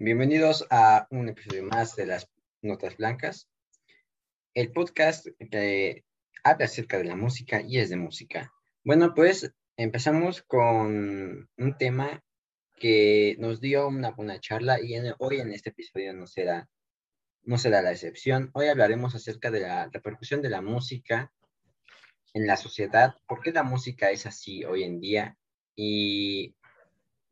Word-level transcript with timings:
Bienvenidos 0.00 0.64
a 0.70 1.08
un 1.10 1.28
episodio 1.28 1.64
más 1.64 1.96
de 1.96 2.06
las 2.06 2.30
Notas 2.62 2.96
Blancas, 2.98 3.48
el 4.54 4.70
podcast 4.70 5.26
que 5.50 6.04
habla 6.44 6.66
acerca 6.66 6.98
de 6.98 7.04
la 7.04 7.16
música 7.16 7.62
y 7.62 7.78
es 7.78 7.90
de 7.90 7.96
música. 7.96 8.52
Bueno, 8.84 9.12
pues 9.12 9.52
empezamos 9.76 10.42
con 10.42 11.50
un 11.56 11.78
tema 11.78 12.22
que 12.76 13.34
nos 13.40 13.60
dio 13.60 13.88
una 13.88 14.12
buena 14.12 14.38
charla 14.38 14.80
y 14.80 14.94
hoy 15.18 15.40
en 15.40 15.52
este 15.52 15.70
episodio 15.70 16.14
no 16.14 16.28
será, 16.28 16.68
no 17.42 17.58
será 17.58 17.82
la 17.82 17.90
excepción. 17.90 18.52
Hoy 18.54 18.68
hablaremos 18.68 19.16
acerca 19.16 19.50
de 19.50 19.62
la 19.62 19.88
repercusión 19.92 20.42
de 20.42 20.50
la 20.50 20.62
música 20.62 21.32
en 22.34 22.46
la 22.46 22.56
sociedad, 22.56 23.16
por 23.26 23.42
qué 23.42 23.50
la 23.50 23.64
música 23.64 24.12
es 24.12 24.26
así 24.26 24.64
hoy 24.64 24.84
en 24.84 25.00
día 25.00 25.36
y 25.74 26.54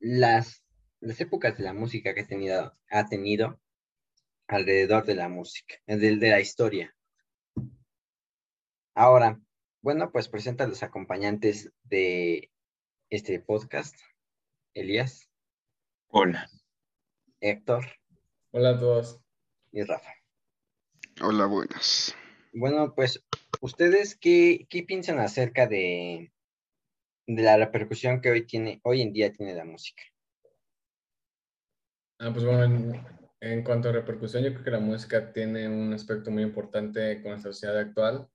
las, 0.00 0.64
las 1.00 1.20
épocas 1.20 1.56
de 1.56 1.64
la 1.64 1.72
música 1.72 2.14
que 2.14 2.20
ha 2.20 2.26
tenido, 2.26 2.76
ha 2.90 3.06
tenido 3.06 3.60
alrededor 4.48 5.04
de 5.04 5.14
la 5.14 5.28
música, 5.28 5.74
de, 5.86 6.16
de 6.16 6.30
la 6.30 6.40
historia. 6.40 6.94
Ahora, 8.94 9.40
bueno, 9.82 10.10
pues 10.10 10.28
presenta 10.28 10.64
a 10.64 10.68
los 10.68 10.82
acompañantes 10.82 11.70
de 11.84 12.50
este 13.10 13.40
podcast. 13.40 13.94
Elías. 14.74 15.30
Hola. 16.08 16.50
Héctor. 17.40 17.84
Hola 18.50 18.70
a 18.70 18.78
todos. 18.78 19.20
Y 19.72 19.82
Rafa. 19.82 20.12
Hola, 21.22 21.46
buenas. 21.46 22.14
Bueno, 22.52 22.94
pues, 22.94 23.22
¿ustedes 23.60 24.16
qué, 24.16 24.66
qué 24.70 24.82
piensan 24.82 25.18
acerca 25.18 25.66
de, 25.66 26.32
de 27.26 27.42
la 27.42 27.56
repercusión 27.56 28.20
que 28.20 28.30
hoy 28.30 28.46
tiene, 28.46 28.80
hoy 28.82 29.02
en 29.02 29.12
día 29.12 29.32
tiene 29.32 29.54
la 29.54 29.64
música? 29.64 30.02
Ah, 32.18 32.30
pues 32.32 32.44
bueno, 32.44 33.04
en, 33.40 33.62
cuanto 33.62 33.88
a 33.90 33.92
repercusión, 33.92 34.42
yo 34.42 34.52
creo 34.52 34.64
que 34.64 34.70
la 34.70 34.80
música 34.80 35.32
tiene 35.32 35.68
un 35.68 35.92
aspecto 35.92 36.30
muy 36.30 36.42
importante 36.42 37.22
con 37.22 37.32
la 37.32 37.38
sociedad 37.38 37.78
actual, 37.78 38.26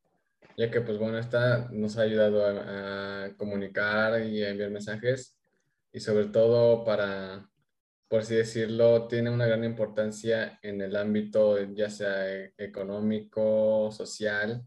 ya 0.58 0.70
que 0.72 0.82
pues 0.82 0.98
bueno, 1.00 1.18
esta 1.18 1.70
nos 1.72 1.98
ha 1.98 2.04
ayudado 2.04 2.46
a, 2.46 3.26
a 3.26 3.38
comunicar 3.38 4.24
y 4.26 4.44
a 4.44 4.50
enviar 4.52 4.70
mensajes 4.72 5.38
y 5.92 6.00
sobre 6.00 6.26
todo 6.28 6.84
para, 6.86 7.50
por 8.08 8.22
así 8.22 8.36
decirlo, 8.36 9.08
tiene 9.08 9.30
una 9.32 9.48
gran 9.48 9.64
importancia 9.64 10.60
en 10.62 10.82
el 10.82 10.96
ámbito 10.96 11.58
ya 11.74 11.90
sea 11.90 12.30
e, 12.34 12.54
económico, 12.58 13.92
social 13.92 14.64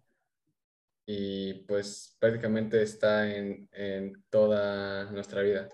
y 1.06 1.54
pues 1.66 2.16
prácticamente 2.18 2.82
está 2.82 3.32
en, 3.34 3.68
en 3.72 4.24
toda 4.30 5.10
nuestra 5.12 5.42
vida. 5.42 5.68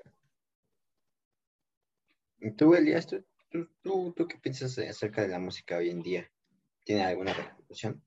¿Tú, 2.56 2.74
Elías, 2.74 3.06
tú, 3.06 3.22
tú, 3.50 4.12
tú, 4.16 4.26
qué 4.28 4.36
piensas 4.38 4.78
acerca 4.78 5.22
de 5.22 5.28
la 5.28 5.38
música 5.38 5.76
hoy 5.76 5.90
en 5.90 6.02
día? 6.02 6.30
¿Tiene 6.84 7.04
alguna 7.04 7.32
repercusión? 7.32 8.02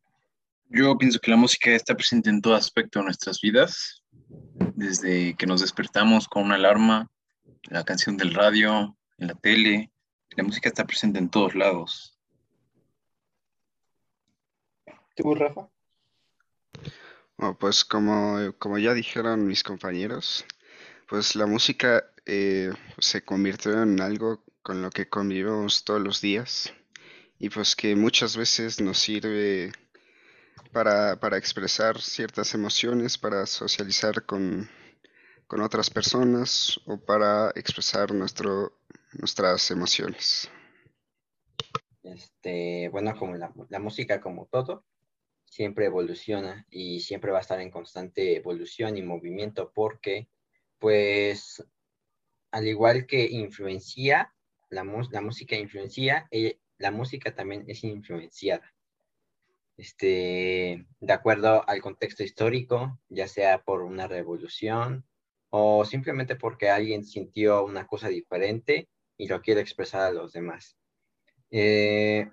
Yo 0.70 0.98
pienso 0.98 1.20
que 1.20 1.32
la 1.32 1.38
música 1.38 1.72
está 1.72 1.96
presente 1.96 2.30
en 2.30 2.42
todo 2.42 2.56
aspecto 2.56 3.00
de 3.00 3.06
nuestras 3.06 3.40
vidas, 3.42 4.04
desde 4.76 5.36
que 5.36 5.46
nos 5.46 5.62
despertamos 5.62 6.28
con 6.28 6.44
una 6.46 6.56
alarma, 6.56 7.12
la 7.64 7.84
canción 7.84 8.18
del 8.18 8.34
radio, 8.34 8.98
en 9.18 9.28
la 9.28 9.36
tele, 9.36 9.92
la 10.36 10.44
música 10.44 10.70
está 10.70 10.86
presente 10.86 11.20
en 11.20 11.30
todos 11.30 11.54
lados. 11.54 12.18
¿Tú, 15.16 15.36
Rafa? 15.36 15.70
Bueno, 17.38 17.58
pues 17.60 17.86
como, 17.86 18.54
como 18.58 18.80
ya 18.80 18.94
dijeron 18.94 19.46
mis 19.46 19.64
compañeros, 19.64 20.46
pues 21.08 21.36
la 21.36 21.46
música 21.46 22.04
eh, 22.26 22.72
se 22.98 23.24
convirtió 23.24 23.84
en 23.84 24.02
algo 24.02 24.44
con 24.64 24.82
lo 24.82 24.90
que 24.90 25.10
convivimos 25.10 25.84
todos 25.84 26.02
los 26.02 26.22
días 26.22 26.74
y 27.38 27.50
pues 27.50 27.76
que 27.76 27.96
muchas 27.96 28.38
veces 28.38 28.80
nos 28.80 28.98
sirve 28.98 29.74
para, 30.72 31.20
para 31.20 31.38
expresar 31.38 32.00
ciertas 32.00 32.54
emociones, 32.54 33.18
para 33.18 33.46
socializar 33.46 34.26
con, 34.26 34.70
con 35.48 35.62
otras 35.62 35.90
personas 35.90 36.80
o 36.86 36.98
para 36.98 37.52
expresar 37.56 38.14
nuestro, 38.14 38.80
nuestras 39.12 39.70
emociones. 39.70 40.50
Este, 42.02 42.88
bueno, 42.90 43.16
como 43.18 43.36
la, 43.36 43.54
la 43.70 43.80
música 43.80 44.22
como 44.22 44.46
todo, 44.46 44.86
siempre 45.44 45.86
evoluciona 45.86 46.66
y 46.70 47.02
siempre 47.02 47.32
va 47.32 47.40
a 47.40 47.42
estar 47.42 47.60
en 47.60 47.70
constante 47.70 48.38
evolución 48.38 48.98
y 48.98 49.02
movimiento 49.02 49.72
porque, 49.74 50.30
pues, 50.80 51.64
al 52.52 52.68
igual 52.68 53.06
que 53.06 53.26
influencia, 53.26 54.34
la, 54.74 54.84
música 54.84 55.56
influencia, 55.56 56.28
eh, 56.32 56.60
la 56.78 56.92
música 56.92 57.34
también 57.34 57.66
es 57.68 57.84
influenciada. 57.84 58.74
Este, 59.78 60.86
de 61.00 61.14
acuerdo 61.14 61.68
al 61.68 61.82
contexto 61.82 62.24
histórico, 62.24 63.00
ya 63.10 63.28
sea 63.28 63.64
por 63.64 63.82
una 63.82 64.08
revolución 64.08 65.06
o 65.50 65.86
simplemente 65.86 66.36
porque 66.36 66.70
alguien 66.70 67.04
sintió 67.04 67.64
una 67.64 67.88
cosa 67.88 68.08
diferente 68.08 68.90
y 69.18 69.28
lo 69.28 69.42
quiere 69.42 69.62
expresar 69.62 70.02
a 70.02 70.12
los 70.12 70.34
demás. 70.34 70.78
Eh, 71.52 72.28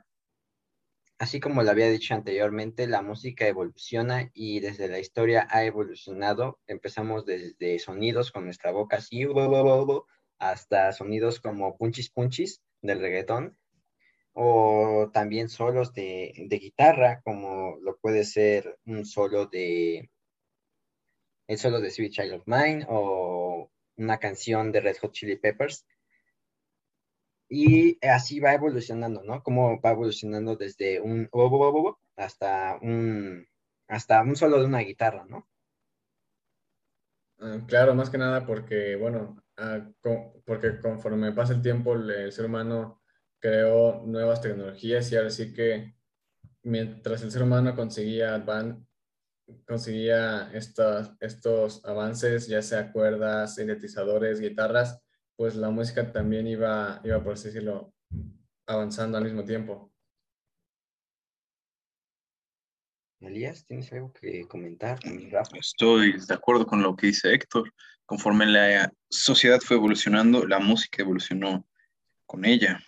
Así 1.21 1.39
como 1.39 1.62
lo 1.62 1.71
había 1.71 1.91
dicho 1.91 2.15
anteriormente, 2.15 2.87
la 2.87 3.03
música 3.03 3.47
evoluciona 3.47 4.31
y 4.33 4.61
desde 4.61 4.89
la 4.89 5.01
historia 5.01 5.47
ha 5.51 5.65
evolucionado. 5.67 6.59
Empezamos 6.67 7.27
desde 7.27 7.78
sonidos 7.78 8.33
con 8.33 8.47
nuestra 8.47 8.71
boca 8.71 8.97
así, 8.97 9.27
hasta 10.41 10.93
sonidos 10.93 11.39
como 11.39 11.77
punchis 11.77 12.11
punchis 12.11 12.61
del 12.83 13.01
reggaetón, 13.01 13.56
o 14.33 15.11
también 15.12 15.49
solos 15.49 15.93
de, 15.93 16.33
de 16.49 16.59
guitarra, 16.59 17.21
como 17.23 17.77
lo 17.83 17.97
puede 17.99 18.25
ser 18.25 18.78
un 18.87 19.05
solo 19.05 19.47
de 19.47 20.11
el 21.47 21.59
solo 21.59 21.81
de 21.81 21.91
Sweet 21.91 22.12
Child 22.12 22.33
of 22.34 22.43
Mine 22.47 22.87
o 22.89 23.71
una 23.97 24.19
canción 24.19 24.73
de 24.73 24.81
Red 24.81 24.97
Hot 25.03 25.12
Chili 25.12 25.37
Peppers 25.37 25.84
y 27.49 27.99
así 28.07 28.39
va 28.39 28.55
evolucionando, 28.55 29.25
¿no? 29.25 29.43
Como 29.43 29.81
va 29.81 29.91
evolucionando 29.91 30.55
desde 30.55 31.01
un 31.01 31.28
hasta 32.17 32.78
un, 32.81 33.47
hasta 33.89 34.22
un 34.22 34.37
solo 34.37 34.61
de 34.61 34.67
una 34.67 34.78
guitarra, 34.78 35.27
¿no? 35.28 35.49
Uh, 37.41 37.67
claro, 37.67 37.95
más 37.95 38.11
que 38.11 38.19
nada 38.19 38.47
porque, 38.47 38.95
bueno, 38.95 39.43
con, 40.00 40.43
porque 40.44 40.78
conforme 40.81 41.32
pasa 41.32 41.54
el 41.54 41.62
tiempo, 41.62 41.94
el 41.94 42.32
ser 42.32 42.47
humano 42.47 43.03
creó 43.41 44.03
nuevas 44.06 44.41
tecnologías 44.41 45.10
y 45.10 45.16
ahora 45.16 45.31
sí 45.31 45.53
que 45.53 45.94
mientras 46.62 47.22
el 47.22 47.31
ser 47.31 47.43
humano 47.43 47.75
conseguía, 47.75 48.37
van, 48.38 48.87
conseguía 49.66 50.50
estos, 50.53 51.12
estos 51.21 51.84
avances, 51.84 52.47
ya 52.47 52.62
sea 52.62 52.93
cuerdas, 52.93 53.54
sintetizadores, 53.54 54.41
guitarras, 54.41 55.00
pues 55.37 55.56
la 55.56 55.71
música 55.71 56.12
también 56.12 56.47
iba, 56.47 57.00
iba, 57.03 57.22
por 57.22 57.32
así 57.32 57.48
decirlo, 57.48 57.94
avanzando 58.66 59.19
al 59.19 59.25
mismo 59.25 59.44
tiempo. 59.44 59.90
Elías, 63.21 63.67
¿tienes 63.67 63.93
algo 63.93 64.13
que 64.15 64.47
comentar? 64.49 64.99
Estoy 65.53 66.19
de 66.27 66.34
acuerdo 66.34 66.67
con 66.67 66.83
lo 66.83 66.97
que 66.97 67.09
dice 67.09 67.34
Héctor. 67.34 67.72
Conforme 68.07 68.47
la 68.47 68.91
sociedad 69.11 69.61
fue 69.61 69.77
evolucionando, 69.77 70.47
la 70.47 70.59
música 70.59 71.03
evolucionó 71.03 71.67
con 72.25 72.47
ella. 72.47 72.83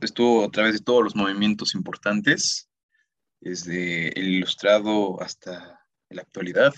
Estuvo 0.00 0.44
a 0.44 0.50
través 0.50 0.74
de 0.74 0.84
todos 0.84 1.02
los 1.02 1.16
movimientos 1.16 1.74
importantes, 1.74 2.70
desde 3.40 4.08
el 4.18 4.28
ilustrado 4.28 5.20
hasta 5.20 5.84
la 6.10 6.22
actualidad. 6.22 6.72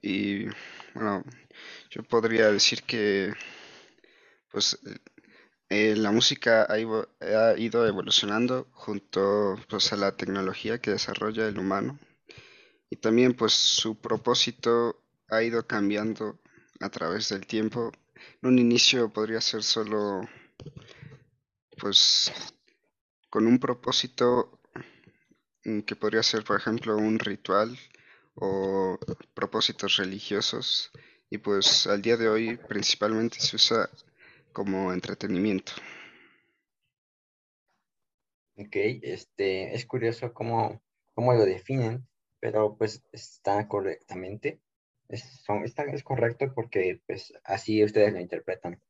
Y 0.00 0.44
bueno, 0.94 1.24
yo 1.90 2.04
podría 2.04 2.52
decir 2.52 2.84
que 2.84 3.32
pues 4.50 4.78
eh, 5.70 5.94
la 5.96 6.10
música 6.10 6.66
ha 6.68 6.78
ido, 6.80 7.08
ha 7.20 7.56
ido, 7.56 7.86
evolucionando 7.86 8.66
junto 8.72 9.56
pues, 9.68 9.92
a 9.92 9.96
la 9.96 10.16
tecnología 10.16 10.80
que 10.80 10.90
desarrolla 10.90 11.46
el 11.46 11.58
humano 11.58 11.98
y 12.90 12.96
también 12.96 13.34
pues 13.34 13.52
su 13.52 14.00
propósito 14.00 15.00
ha 15.28 15.44
ido 15.44 15.66
cambiando 15.68 16.40
a 16.80 16.90
través 16.90 17.28
del 17.28 17.46
tiempo. 17.46 17.92
En 18.42 18.48
un 18.48 18.58
inicio 18.58 19.12
podría 19.12 19.40
ser 19.40 19.62
solo 19.62 20.28
pues 21.78 22.32
con 23.30 23.46
un 23.46 23.60
propósito 23.60 24.60
mm, 25.64 25.80
que 25.82 25.94
podría 25.94 26.24
ser 26.24 26.42
por 26.42 26.58
ejemplo 26.58 26.96
un 26.96 27.20
ritual 27.20 27.78
o 28.34 28.98
propósitos 29.34 29.98
religiosos 29.98 30.90
y 31.30 31.38
pues 31.38 31.86
al 31.86 32.02
día 32.02 32.16
de 32.16 32.28
hoy 32.28 32.56
principalmente 32.56 33.38
se 33.38 33.54
usa 33.54 33.88
como 34.52 34.92
entretenimiento. 34.92 35.72
Ok, 38.56 38.76
este, 39.02 39.74
es 39.74 39.86
curioso 39.86 40.34
cómo, 40.34 40.82
cómo 41.14 41.32
lo 41.32 41.44
definen, 41.44 42.06
pero 42.40 42.76
pues 42.76 43.02
está 43.12 43.66
correctamente. 43.68 44.60
es, 45.08 45.22
son, 45.44 45.64
está, 45.64 45.84
es 45.84 46.02
correcto 46.02 46.52
porque 46.54 47.00
pues 47.06 47.32
así 47.44 47.82
ustedes 47.82 48.12
lo 48.12 48.20
interpretan. 48.20 48.80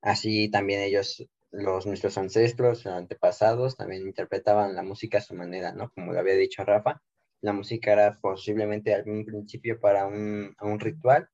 Así 0.00 0.50
también 0.50 0.80
ellos, 0.80 1.26
los, 1.50 1.86
nuestros 1.86 2.18
ancestros, 2.18 2.86
antepasados, 2.86 3.76
también 3.76 4.06
interpretaban 4.06 4.74
la 4.74 4.82
música 4.82 5.18
a 5.18 5.22
su 5.22 5.34
manera, 5.34 5.72
¿no? 5.72 5.90
Como 5.90 6.12
lo 6.12 6.20
había 6.20 6.34
dicho 6.34 6.64
Rafa, 6.64 7.02
la 7.40 7.52
música 7.52 7.92
era 7.92 8.18
posiblemente 8.20 8.94
algún 8.94 9.24
principio 9.24 9.78
para 9.80 10.06
un, 10.06 10.54
un 10.60 10.80
ritual 10.80 11.28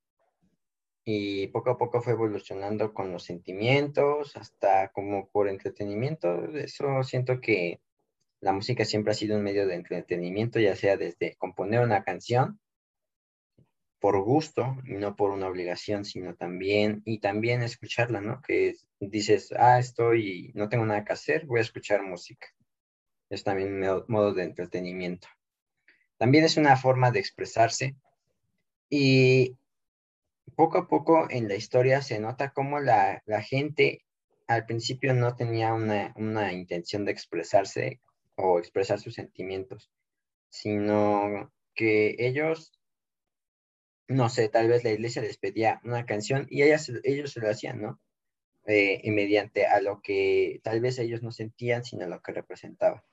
y 1.13 1.49
poco 1.49 1.71
a 1.71 1.79
poco 1.79 2.01
fue 2.01 2.13
evolucionando 2.13 2.95
con 2.95 3.11
los 3.13 3.25
sentimientos, 3.25 4.37
hasta 4.37 4.89
como 4.93 5.29
por 5.29 5.49
entretenimiento. 5.49 6.45
Eso 6.57 7.03
siento 7.03 7.41
que 7.41 7.81
la 8.41 8.53
música 8.53 8.85
siempre 8.85 9.13
ha 9.13 9.15
sido 9.15 9.37
un 9.37 9.43
medio 9.43 9.67
de 9.67 9.75
entretenimiento, 9.75 10.61
ya 10.61 10.77
sea 10.77 10.97
desde 10.97 11.37
componer 11.37 11.81
una 11.81 12.05
canción 12.05 12.61
por 14.01 14.19
gusto 14.23 14.79
no 14.85 15.15
por 15.15 15.31
una 15.31 15.49
obligación, 15.49 16.05
sino 16.05 16.35
también, 16.35 17.03
y 17.05 17.19
también 17.19 17.63
escucharla, 17.63 18.21
¿no? 18.21 18.41
Que 18.41 18.75
dices, 18.99 19.53
ah, 19.59 19.79
estoy, 19.79 20.53
no 20.55 20.69
tengo 20.69 20.87
nada 20.87 21.05
que 21.05 21.13
hacer, 21.13 21.45
voy 21.47 21.59
a 21.59 21.63
escuchar 21.63 22.03
música. 22.03 22.47
Es 23.29 23.45
también 23.45 23.83
un 23.85 24.05
modo 24.09 24.33
de 24.33 24.45
entretenimiento. 24.45 25.29
También 26.17 26.45
es 26.45 26.57
una 26.57 26.77
forma 26.77 27.11
de 27.11 27.21
expresarse 27.21 27.95
y 28.89 29.57
poco 30.55 30.79
a 30.79 30.89
poco 30.89 31.29
en 31.31 31.49
la 31.49 31.57
historia 31.57 32.03
se 32.03 32.21
nota 32.21 32.53
cómo 32.53 32.81
la, 32.81 33.23
gente 33.43 34.05
al 34.47 34.67
principio 34.67 35.15
no 35.15 35.37
tenía 35.37 35.75
una, 35.75 36.13
una 36.17 36.53
intención 36.53 37.05
de 37.05 37.13
expresarse 37.13 38.01
o 38.37 38.59
expresar 38.59 39.01
sus 39.01 39.15
sentimientos, 39.15 39.91
sino 40.51 41.53
que 41.75 42.17
ellos 42.19 42.73
no 44.11 44.29
sé, 44.29 44.49
tal 44.49 44.69
vez 44.69 44.83
la 44.83 44.91
iglesia 44.91 45.23
les 45.23 45.39
pedía 45.39 45.81
una 45.85 46.05
canción 46.05 46.47
y 46.51 46.63
ellos 46.63 46.83
se 47.33 47.41
lo 47.41 47.49
hacían, 47.49 47.81
¿no? 47.81 48.01
Eh, 48.67 49.01
y 49.05 49.11
mediante 49.13 49.67
a 49.67 49.81
lo 49.81 50.01
que 50.03 50.61
tal 50.65 50.81
vez 50.81 50.99
ellos 50.99 51.23
no 51.23 51.31
sentían, 51.33 51.85
sino 51.85 52.05
a 52.05 52.09
lo 52.09 52.21
que 52.21 52.33
representaba. 52.33 53.05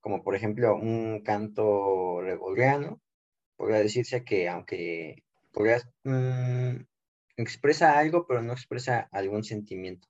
Como 0.00 0.22
por 0.24 0.34
ejemplo 0.34 0.74
un 0.74 1.22
canto 1.22 2.16
gregoriano, 2.16 3.00
podría 3.56 3.78
decirse 3.78 4.24
que 4.24 4.48
aunque 4.48 5.24
mm, 6.04 6.76
expresa 7.36 7.98
algo, 7.98 8.26
pero 8.26 8.42
no 8.42 8.52
expresa 8.52 9.08
algún 9.12 9.44
sentimiento. 9.44 10.08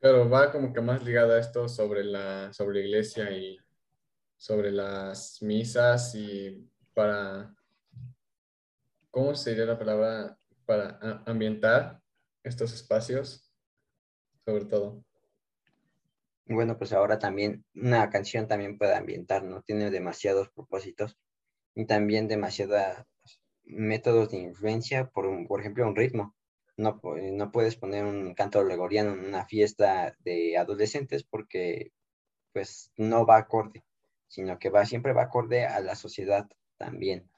Claro, 0.00 0.30
va 0.30 0.50
como 0.50 0.72
que 0.72 0.80
más 0.80 1.04
ligado 1.04 1.34
a 1.34 1.38
esto 1.38 1.68
sobre 1.68 2.04
la, 2.04 2.52
sobre 2.54 2.80
la 2.80 2.86
iglesia 2.86 3.30
y 3.30 3.58
sobre 4.36 4.72
las 4.72 5.42
misas 5.42 6.14
y 6.14 6.66
para, 6.94 7.54
¿cómo 9.10 9.34
sería 9.34 9.66
la 9.66 9.78
palabra? 9.78 10.38
Para 10.64 10.98
ambientar 11.26 12.00
estos 12.42 12.72
espacios, 12.72 13.52
sobre 14.44 14.64
todo. 14.64 15.04
Bueno, 16.46 16.78
pues 16.78 16.92
ahora 16.92 17.18
también 17.18 17.64
una 17.74 18.08
canción 18.08 18.48
también 18.48 18.78
puede 18.78 18.94
ambientar, 18.94 19.42
¿no? 19.44 19.62
Tiene 19.62 19.90
demasiados 19.90 20.48
propósitos 20.48 21.18
también 21.86 22.28
demasiados 22.28 23.06
métodos 23.64 24.30
de 24.30 24.38
influencia, 24.38 25.06
por, 25.10 25.46
por 25.46 25.60
ejemplo, 25.60 25.86
un 25.86 25.96
ritmo. 25.96 26.34
No, 26.76 27.00
no 27.32 27.52
puedes 27.52 27.76
poner 27.76 28.04
un 28.04 28.34
canto 28.34 28.64
gregoriano 28.64 29.12
en 29.12 29.26
una 29.26 29.44
fiesta 29.44 30.16
de 30.20 30.56
adolescentes 30.56 31.24
porque 31.24 31.92
pues 32.52 32.90
no 32.96 33.26
va 33.26 33.36
acorde, 33.36 33.84
sino 34.28 34.58
que 34.58 34.70
va, 34.70 34.86
siempre 34.86 35.12
va 35.12 35.24
acorde 35.24 35.66
a 35.66 35.80
la 35.80 35.94
sociedad 35.94 36.48
también. 36.78 37.28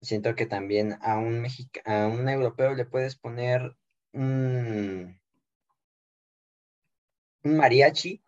Siento 0.00 0.34
que 0.34 0.46
también 0.46 0.96
a 1.02 1.18
un, 1.18 1.46
a 1.84 2.06
un 2.06 2.28
europeo 2.28 2.74
le 2.74 2.86
puedes 2.86 3.16
poner 3.16 3.76
un, 4.12 5.20
un 7.44 7.56
mariachi, 7.56 8.22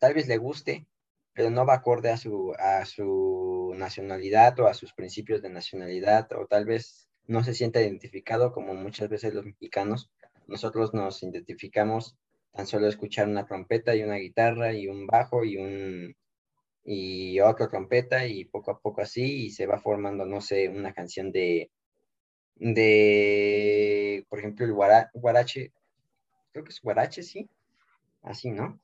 tal 0.00 0.14
vez 0.14 0.26
le 0.26 0.38
guste, 0.38 0.86
pero 1.34 1.50
no 1.50 1.64
va 1.64 1.74
acorde 1.74 2.10
a 2.10 2.16
su, 2.16 2.52
a 2.58 2.84
su 2.84 3.47
nacionalidad 3.78 4.58
o 4.60 4.66
a 4.66 4.74
sus 4.74 4.92
principios 4.92 5.42
de 5.42 5.50
nacionalidad, 5.50 6.28
o 6.32 6.46
tal 6.46 6.66
vez 6.66 7.08
no 7.26 7.42
se 7.44 7.54
sienta 7.54 7.80
identificado 7.80 8.52
como 8.52 8.74
muchas 8.74 9.08
veces 9.08 9.34
los 9.34 9.44
mexicanos. 9.44 10.10
Nosotros 10.46 10.94
nos 10.94 11.22
identificamos 11.22 12.16
tan 12.52 12.66
solo 12.66 12.88
escuchar 12.88 13.28
una 13.28 13.46
trompeta 13.46 13.94
y 13.94 14.02
una 14.02 14.16
guitarra 14.16 14.72
y 14.72 14.88
un 14.88 15.06
bajo 15.06 15.44
y 15.44 15.56
un, 15.56 16.16
y 16.84 17.38
otra 17.40 17.68
trompeta 17.68 18.26
y 18.26 18.46
poco 18.46 18.70
a 18.70 18.80
poco 18.80 19.02
así 19.02 19.46
y 19.46 19.50
se 19.50 19.66
va 19.66 19.78
formando, 19.78 20.24
no 20.24 20.40
sé, 20.40 20.68
una 20.68 20.92
canción 20.94 21.30
de, 21.30 21.70
de 22.56 24.26
por 24.28 24.38
ejemplo, 24.38 24.64
el 24.64 24.72
guarache, 25.12 25.72
creo 26.52 26.64
que 26.64 26.70
es 26.70 26.80
guarache, 26.80 27.22
sí, 27.22 27.48
así, 28.22 28.50
¿no? 28.50 28.80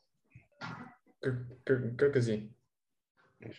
Creo, 1.20 2.12
que 2.12 2.23
sí. 2.23 2.50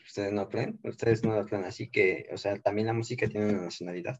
Ustedes 0.05 0.31
no 0.31 0.49
creen, 0.49 0.79
ustedes 0.83 1.23
no 1.23 1.35
lo 1.35 1.45
creen, 1.45 1.65
así 1.65 1.89
que, 1.89 2.27
o 2.31 2.37
sea, 2.37 2.57
también 2.59 2.87
la 2.87 2.93
música 2.93 3.27
tiene 3.27 3.47
una 3.47 3.61
nacionalidad. 3.63 4.19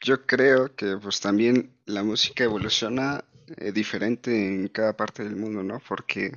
Yo 0.00 0.26
creo 0.26 0.74
que 0.74 0.96
pues 1.00 1.20
también 1.20 1.70
la 1.86 2.02
música 2.02 2.44
evoluciona 2.44 3.24
eh, 3.56 3.72
diferente 3.72 4.30
en 4.30 4.68
cada 4.68 4.96
parte 4.96 5.24
del 5.24 5.36
mundo, 5.36 5.62
¿no? 5.62 5.80
Porque 5.88 6.32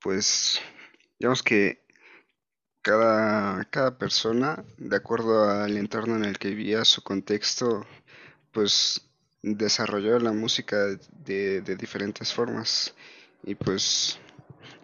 pues 0.00 0.60
Digamos 1.18 1.42
que 1.42 1.80
cada, 2.82 3.64
cada 3.70 3.96
persona, 3.96 4.64
de 4.76 4.96
acuerdo 4.96 5.50
al 5.50 5.76
entorno 5.76 6.16
en 6.16 6.24
el 6.24 6.38
que 6.38 6.50
vivía, 6.50 6.84
su 6.84 7.02
contexto, 7.02 7.86
pues 8.52 9.08
desarrolló 9.42 10.18
la 10.18 10.32
música 10.32 10.76
de, 11.24 11.62
de 11.62 11.76
diferentes 11.76 12.32
formas. 12.34 12.94
Y 13.44 13.54
pues, 13.54 14.18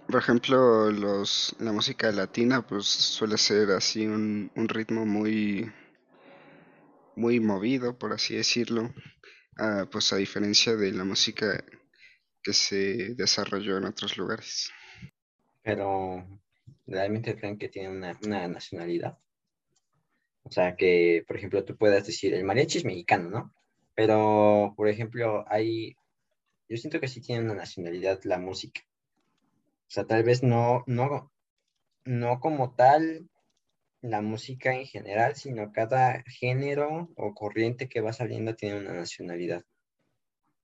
por 0.06 0.20
ejemplo, 0.20 0.90
los, 0.90 1.54
la 1.58 1.72
música 1.72 2.10
latina, 2.12 2.66
pues 2.66 2.86
suele 2.86 3.38
ser 3.38 3.70
así 3.70 4.06
un, 4.06 4.50
un 4.54 4.68
ritmo 4.68 5.06
muy, 5.06 5.70
muy 7.16 7.40
movido, 7.40 7.98
por 7.98 8.12
así 8.12 8.36
decirlo. 8.36 8.92
Ah, 9.58 9.86
pues 9.90 10.12
a 10.12 10.16
diferencia 10.16 10.76
de 10.76 10.92
la 10.92 11.04
música 11.04 11.64
que 12.42 12.52
se 12.52 13.14
desarrolló 13.14 13.78
en 13.78 13.84
otros 13.84 14.16
lugares 14.16 14.72
pero 15.62 16.26
realmente 16.86 17.36
creen 17.36 17.58
que 17.58 17.68
tienen 17.68 17.96
una, 17.96 18.48
nacionalidad. 18.48 19.18
O 20.42 20.50
sea, 20.50 20.74
que, 20.76 21.24
por 21.26 21.36
ejemplo, 21.36 21.64
tú 21.64 21.76
puedas 21.76 22.06
decir, 22.06 22.34
el 22.34 22.44
mariachi 22.44 22.78
es 22.78 22.84
mexicano, 22.84 23.30
¿no? 23.30 23.54
Pero, 23.94 24.74
por 24.76 24.88
ejemplo, 24.88 25.44
hay, 25.48 25.94
yo 26.68 26.76
siento 26.76 27.00
que 27.00 27.08
sí 27.08 27.20
tiene 27.20 27.44
una 27.44 27.54
nacionalidad 27.54 28.20
la 28.24 28.38
música. 28.38 28.80
O 29.92 29.94
sea, 29.94 30.04
tal 30.04 30.22
vez 30.24 30.42
no, 30.42 30.84
no, 30.86 31.30
no 32.04 32.40
como 32.40 32.74
tal 32.74 33.28
la 34.00 34.22
música 34.22 34.74
en 34.74 34.86
general, 34.86 35.36
sino 35.36 35.70
cada 35.72 36.22
género 36.26 37.10
o 37.16 37.34
corriente 37.34 37.88
que 37.88 38.00
va 38.00 38.12
saliendo 38.12 38.56
tiene 38.56 38.80
una 38.80 38.94
nacionalidad 38.94 39.62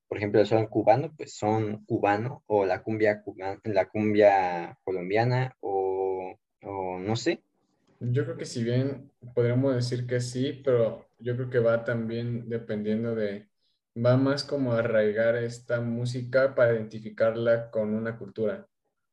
por 0.08 0.16
ejemplo, 0.16 0.44
son 0.46 0.66
cubano, 0.66 1.14
pues 1.14 1.34
son 1.34 1.84
cubano, 1.84 2.42
o 2.46 2.64
la 2.64 2.82
cumbia, 2.82 3.22
la 3.64 3.88
cumbia 3.88 4.78
colombiana, 4.82 5.54
o, 5.60 6.34
no 6.62 7.14
sé. 7.14 7.42
Yo 8.00 8.24
creo 8.24 8.36
que 8.36 8.46
si 8.46 8.64
bien 8.64 9.12
podríamos 9.34 9.74
decir 9.74 10.06
que 10.06 10.20
sí, 10.20 10.60
pero 10.64 11.06
yo 11.18 11.36
creo 11.36 11.50
que 11.50 11.58
va 11.58 11.84
también 11.84 12.48
dependiendo 12.48 13.14
de, 13.14 13.48
va 13.94 14.16
más 14.16 14.44
como 14.44 14.72
arraigar 14.72 15.36
esta 15.36 15.80
música 15.80 16.54
para 16.54 16.74
identificarla 16.74 17.70
con 17.70 17.94
una 17.94 18.16
cultura, 18.16 18.66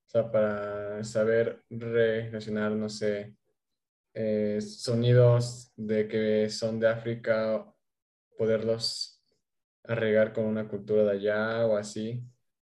o 0.06 0.10
sea, 0.10 0.32
para 0.32 1.04
saber 1.04 1.64
relacionar, 1.70 2.72
no 2.72 2.90
sé, 2.90 3.36
eh, 4.14 4.62
sonidos 4.62 5.74
de 5.76 6.08
que 6.08 6.50
son 6.50 6.80
de 6.80 6.88
África, 6.88 7.66
poderlos 8.38 9.24
arreglar 9.84 10.34
con 10.34 10.46
una 10.46 10.68
cultura 10.68 11.04
de 11.04 11.12
allá 11.12 11.66
o 11.66 11.78
así. 11.78 12.24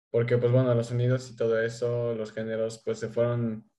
Porque 0.09 0.37
pues 0.37 0.51
bueno, 0.51 0.73
los 0.73 0.87
sonidos 0.87 1.29
y 1.29 1.35
todo 1.35 1.61
eso, 1.61 2.15
los 2.15 2.31
géneros, 2.33 2.81
pues 2.83 2.99
se 2.99 3.09
fueron 3.09 3.69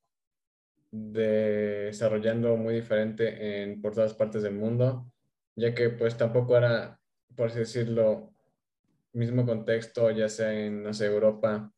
desarrollando 0.91 2.57
muy 2.57 2.75
diferente 2.75 3.63
en, 3.63 3.81
por 3.83 3.95
todas 3.95 4.15
partes 4.15 4.43
del 4.43 4.55
mundo, 4.55 5.11
ya 5.57 5.75
que 5.75 5.91
pues 5.91 6.17
tampoco 6.17 6.57
era, 6.57 7.01
por 7.37 7.49
así 7.49 7.59
decirlo, 7.61 8.33
mismo 9.13 9.45
contexto, 9.45 10.11
ya 10.11 10.29
sea 10.29 10.53
en, 10.53 10.83
no 10.83 10.95
sé, 10.95 11.07
Europa 11.07 11.73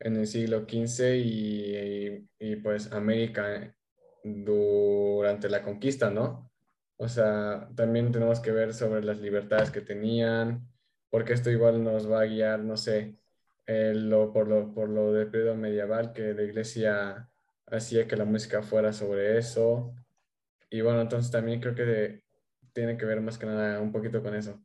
en 0.00 0.16
el 0.16 0.26
siglo 0.26 0.66
XV 0.66 1.16
y, 1.16 2.28
y 2.38 2.56
pues 2.56 2.92
América 2.92 3.74
durante 4.24 5.48
la 5.48 5.62
conquista, 5.62 6.10
¿no? 6.10 6.50
O 6.96 7.08
sea, 7.08 7.68
también 7.76 8.12
tenemos 8.12 8.40
que 8.40 8.50
ver 8.52 8.74
sobre 8.74 9.02
las 9.02 9.20
libertades 9.20 9.70
que 9.70 9.80
tenían, 9.80 10.68
porque 11.10 11.32
esto 11.32 11.50
igual 11.50 11.82
nos 11.82 12.10
va 12.10 12.22
a 12.22 12.26
guiar, 12.26 12.60
no 12.60 12.76
sé, 12.76 13.16
eh, 13.66 13.94
lo, 13.94 14.32
por, 14.32 14.48
lo, 14.48 14.74
por 14.74 14.88
lo 14.88 15.12
del 15.12 15.30
periodo 15.30 15.56
medieval, 15.56 16.12
que 16.12 16.34
la 16.34 16.42
iglesia 16.42 17.30
hacía 17.66 18.06
que 18.08 18.16
la 18.16 18.24
música 18.24 18.62
fuera 18.62 18.92
sobre 18.92 19.38
eso. 19.38 19.94
y 20.70 20.82
bueno, 20.82 21.00
entonces 21.02 21.30
también 21.32 21.60
creo 21.60 21.74
que 21.74 22.22
tiene 22.72 22.96
que 22.96 23.06
ver 23.06 23.20
más 23.20 23.38
que 23.38 23.46
nada 23.46 23.80
un 23.80 23.92
poquito 23.92 24.22
con 24.22 24.34
eso. 24.34 24.60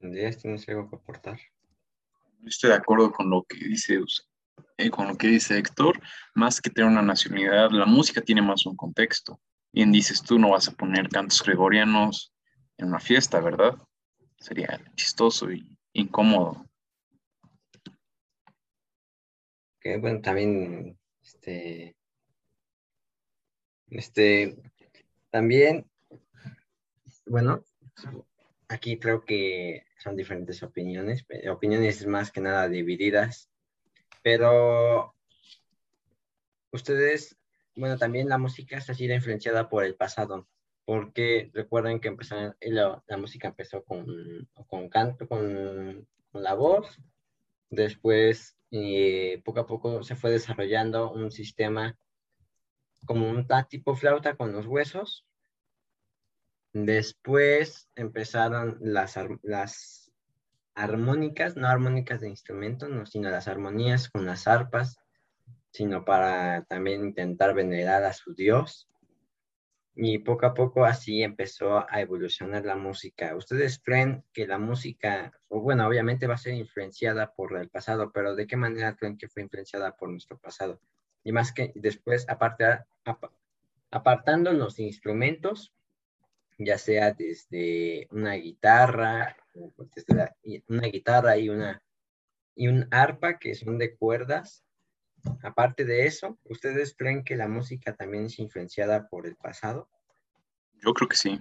¿tienes 0.00 0.68
algo 0.68 0.90
que 0.90 0.96
aportar? 0.96 1.38
Estoy 2.46 2.70
de 2.70 2.76
acuerdo 2.76 3.12
con 3.12 3.30
lo 3.30 3.44
que 3.44 3.56
dice 3.56 4.00
eh, 4.76 4.90
con 4.90 5.08
lo 5.08 5.16
que 5.16 5.28
dice 5.28 5.58
Héctor, 5.58 6.00
más 6.34 6.60
que 6.60 6.70
tener 6.70 6.90
una 6.90 7.02
nacionalidad, 7.02 7.70
la 7.70 7.86
música 7.86 8.20
tiene 8.22 8.42
más 8.42 8.64
un 8.66 8.76
contexto. 8.76 9.40
Bien 9.72 9.92
dices 9.92 10.22
tú, 10.22 10.38
no 10.38 10.50
vas 10.50 10.68
a 10.68 10.72
poner 10.72 11.08
cantos 11.08 11.42
gregorianos 11.42 12.32
en 12.78 12.88
una 12.88 12.98
fiesta, 12.98 13.40
¿verdad? 13.40 13.74
Sería 14.38 14.80
chistoso 14.96 15.52
y 15.52 15.76
incómodo. 15.92 16.66
Que 19.80 19.98
bueno, 19.98 20.20
también, 20.20 20.98
este, 21.22 21.96
este, 23.88 24.56
también, 25.30 25.90
bueno, 27.26 27.62
aquí 28.68 28.98
creo 28.98 29.24
que 29.24 29.84
son 30.00 30.16
diferentes 30.16 30.62
opiniones, 30.62 31.26
opiniones 31.50 32.06
más 32.06 32.32
que 32.32 32.40
nada 32.40 32.68
divididas, 32.68 33.50
pero 34.22 35.14
ustedes, 36.72 37.36
bueno, 37.76 37.98
también 37.98 38.28
la 38.28 38.38
música 38.38 38.78
está 38.78 38.94
sido 38.94 39.14
influenciada 39.14 39.68
por 39.68 39.84
el 39.84 39.94
pasado, 39.94 40.48
porque 40.86 41.50
recuerden 41.52 42.00
que 42.00 42.08
empezaron, 42.08 42.56
la, 42.60 43.02
música 43.18 43.48
empezó 43.48 43.84
con, 43.84 44.06
con 44.68 44.88
canto, 44.88 45.28
con, 45.28 46.08
la 46.32 46.54
voz, 46.54 46.98
después 47.68 48.56
eh, 48.70 49.42
poco 49.44 49.60
a 49.60 49.66
poco 49.66 50.02
se 50.02 50.16
fue 50.16 50.30
desarrollando 50.30 51.12
un 51.12 51.30
sistema 51.30 51.98
como 53.04 53.28
un 53.28 53.46
tipo 53.68 53.96
flauta 53.96 54.36
con 54.36 54.52
los 54.52 54.66
huesos, 54.66 55.26
Después 56.72 57.88
empezaron 57.96 58.78
las, 58.80 59.18
las 59.42 60.12
armónicas, 60.74 61.56
no 61.56 61.66
armónicas 61.66 62.20
de 62.20 62.28
instrumento, 62.28 62.88
no, 62.88 63.06
sino 63.06 63.28
las 63.30 63.48
armonías 63.48 64.08
con 64.08 64.24
las 64.24 64.46
arpas, 64.46 64.98
sino 65.72 66.04
para 66.04 66.64
también 66.64 67.04
intentar 67.04 67.54
venerar 67.54 68.04
a 68.04 68.12
su 68.12 68.34
dios. 68.34 68.88
Y 69.96 70.18
poco 70.18 70.46
a 70.46 70.54
poco 70.54 70.84
así 70.84 71.22
empezó 71.22 71.84
a 71.90 72.00
evolucionar 72.00 72.64
la 72.64 72.76
música. 72.76 73.34
¿Ustedes 73.34 73.80
creen 73.82 74.24
que 74.32 74.46
la 74.46 74.58
música, 74.58 75.32
bueno, 75.48 75.86
obviamente 75.86 76.28
va 76.28 76.34
a 76.34 76.38
ser 76.38 76.54
influenciada 76.54 77.34
por 77.34 77.56
el 77.58 77.68
pasado, 77.68 78.12
pero 78.12 78.36
¿de 78.36 78.46
qué 78.46 78.56
manera 78.56 78.94
creen 78.94 79.18
que 79.18 79.28
fue 79.28 79.42
influenciada 79.42 79.96
por 79.96 80.08
nuestro 80.08 80.38
pasado? 80.38 80.80
Y 81.24 81.32
más 81.32 81.52
que 81.52 81.72
después, 81.74 82.24
aparte, 82.28 82.64
apartando 83.90 84.52
los 84.52 84.78
instrumentos, 84.78 85.74
ya 86.64 86.78
sea 86.78 87.12
desde 87.12 88.06
una 88.10 88.34
guitarra, 88.34 89.36
una 90.68 90.86
guitarra 90.86 91.36
y 91.38 91.48
una 91.48 91.82
y 92.54 92.68
un 92.68 92.86
arpa 92.90 93.38
que 93.38 93.54
son 93.54 93.78
de 93.78 93.96
cuerdas. 93.96 94.62
Aparte 95.42 95.84
de 95.84 96.06
eso, 96.06 96.38
¿ustedes 96.44 96.94
creen 96.96 97.24
que 97.24 97.36
la 97.36 97.48
música 97.48 97.94
también 97.94 98.26
es 98.26 98.38
influenciada 98.38 99.08
por 99.08 99.26
el 99.26 99.36
pasado? 99.36 99.88
Yo 100.74 100.92
creo 100.92 101.08
que 101.08 101.16
sí. 101.16 101.40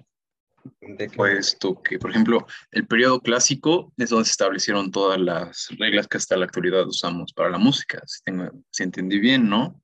Puesto 1.15 1.81
que, 1.81 1.99
por 1.99 2.11
ejemplo, 2.11 2.45
el 2.71 2.87
periodo 2.87 3.21
clásico 3.21 3.93
es 3.97 4.09
donde 4.09 4.25
se 4.25 4.31
establecieron 4.31 4.91
todas 4.91 5.19
las 5.19 5.69
reglas 5.77 6.07
que 6.07 6.17
hasta 6.17 6.37
la 6.37 6.45
actualidad 6.45 6.87
usamos 6.87 7.33
para 7.33 7.49
la 7.49 7.57
música, 7.57 8.01
si, 8.05 8.21
tengo, 8.23 8.51
si 8.69 8.83
entendí 8.83 9.19
bien, 9.19 9.49
¿no? 9.49 9.81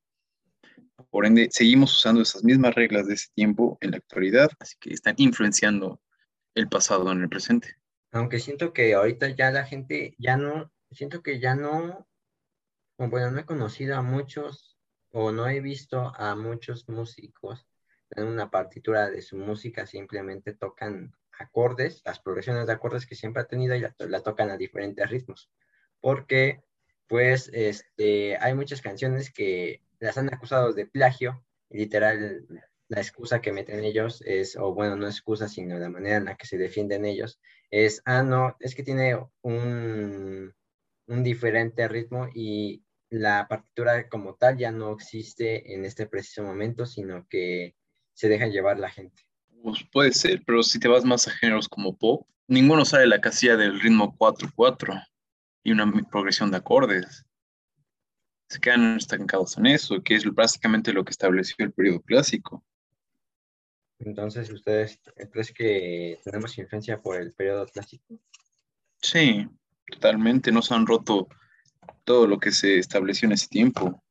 Por 1.16 1.26
ende, 1.26 1.48
seguimos 1.50 1.96
usando 1.96 2.22
esas 2.24 2.44
mismas 2.44 2.76
reglas 2.76 3.08
de 3.08 3.14
ese 3.14 3.30
tiempo 3.34 3.78
en 3.80 3.92
la 3.92 3.98
actualidad, 4.00 4.50
así 4.60 4.76
que 4.82 4.94
están 4.94 5.16
influenciando 5.18 6.02
el 6.56 6.68
pasado 6.68 7.10
en 7.10 7.22
el 7.22 7.30
presente. 7.30 7.78
Aunque 8.12 8.40
siento 8.40 8.74
que 8.74 8.94
ahorita 8.94 9.30
ya 9.30 9.50
la 9.50 9.64
gente 9.64 10.14
ya 10.18 10.36
no, 10.36 10.74
siento 10.92 11.24
que 11.24 11.40
ya 11.40 11.56
no, 11.56 12.06
bueno, 12.98 13.32
no 13.32 13.40
he 13.40 13.46
conocido 13.46 13.96
a 13.96 14.02
muchos 14.02 14.78
o 15.12 15.32
no 15.32 15.48
he 15.48 15.62
visto 15.62 16.14
a 16.18 16.36
muchos 16.36 16.90
músicos 16.90 17.66
en 18.10 18.28
una 18.28 18.52
partitura 18.52 19.10
de 19.10 19.22
su 19.22 19.38
música, 19.38 19.88
simplemente 19.88 20.54
tocan 20.54 21.16
acordes, 21.40 22.02
las 22.04 22.20
progresiones 22.20 22.68
de 22.68 22.74
acordes 22.74 23.06
que 23.06 23.16
siempre 23.16 23.42
ha 23.42 23.48
tenido 23.48 23.74
y 23.74 23.80
la, 23.80 23.96
la 24.00 24.20
tocan 24.20 24.50
a 24.50 24.58
diferentes 24.58 25.10
ritmos. 25.10 25.50
Porque, 26.02 26.62
pues, 27.08 27.50
este, 27.54 28.36
hay 28.36 28.54
muchas 28.54 28.82
canciones 28.82 29.32
que 29.32 29.85
las 30.06 30.18
han 30.18 30.34
acusado 30.34 30.74
de 30.74 30.86
plagio, 30.86 31.44
literal, 31.70 32.46
la 32.88 33.02
excusa 33.02 33.42
que 33.42 33.52
meten 33.52 33.84
ellos 33.84 34.22
es, 34.26 34.56
o 34.56 34.74
bueno, 34.74 34.96
no 34.96 35.08
excusa, 35.08 35.48
sino 35.50 35.80
la 35.80 35.90
manera 35.90 36.18
en 36.18 36.26
la 36.26 36.36
que 36.36 36.48
se 36.48 36.58
defienden 36.58 37.06
ellos, 37.06 37.40
es, 37.72 38.02
ah, 38.06 38.24
no, 38.24 38.56
es 38.60 38.76
que 38.76 38.84
tiene 38.84 39.18
un, 39.42 40.54
un 41.08 41.24
diferente 41.24 41.88
ritmo 41.88 42.30
y 42.34 42.84
la 43.10 43.48
partitura 43.48 44.08
como 44.10 44.36
tal 44.36 44.58
ya 44.58 44.72
no 44.72 44.94
existe 44.94 45.74
en 45.74 45.86
este 45.86 46.06
preciso 46.06 46.44
momento, 46.44 46.86
sino 46.86 47.28
que 47.28 47.76
se 48.14 48.30
deja 48.30 48.48
llevar 48.48 48.80
la 48.80 48.90
gente. 48.90 49.24
Pues 49.64 49.84
puede 49.92 50.12
ser, 50.12 50.44
pero 50.46 50.62
si 50.62 50.80
te 50.80 50.88
vas 50.88 51.04
más 51.04 51.28
a 51.28 51.32
géneros 51.32 51.68
como 51.68 51.98
pop, 51.98 52.28
ninguno 52.48 52.86
sabe 52.86 53.08
la 53.08 53.22
casilla 53.22 53.58
del 53.58 53.80
ritmo 53.80 54.16
4-4 54.18 55.04
y 55.64 55.72
una 55.72 55.92
progresión 56.12 56.52
de 56.52 56.58
acordes 56.58 57.26
se 58.48 58.60
quedan 58.60 58.98
estancados 58.98 59.58
en 59.58 59.68
eso, 59.68 60.02
que 60.02 60.16
es 60.16 60.26
básicamente 60.34 60.94
lo 60.94 61.04
que 61.04 61.12
estableció 61.12 61.66
el 61.66 61.74
periodo 61.74 62.02
clásico. 62.02 62.64
Entonces, 64.00 64.50
¿ustedes 64.50 65.00
creen 65.32 65.48
que 65.56 66.20
tenemos 66.24 66.58
influencia 66.58 67.02
por 67.02 67.20
el 67.20 67.34
periodo 67.34 67.66
clásico? 67.68 68.20
Sí, 69.02 69.48
totalmente. 69.88 70.52
Nos 70.52 70.72
han 70.72 70.86
roto 70.86 71.28
todo 72.04 72.28
lo 72.28 72.40
que 72.40 72.52
se 72.52 72.78
estableció 72.78 73.28
en 73.28 73.34
ese 73.34 73.48
tiempo. 73.48 74.04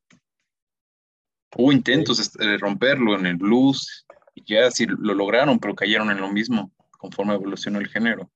Hubo 1.56 1.70
intentos 1.70 2.32
de 2.32 2.58
romperlo 2.58 3.16
en 3.16 3.26
el 3.26 3.36
blues, 3.36 4.06
y 4.34 4.42
ya 4.44 4.70
sí 4.70 4.86
lo 4.86 5.14
lograron, 5.14 5.60
pero 5.60 5.74
cayeron 5.74 6.10
en 6.10 6.20
lo 6.20 6.30
mismo 6.32 6.72
conforme 6.90 7.34
evolucionó 7.34 7.78
el 7.78 7.88
género. 7.88 8.30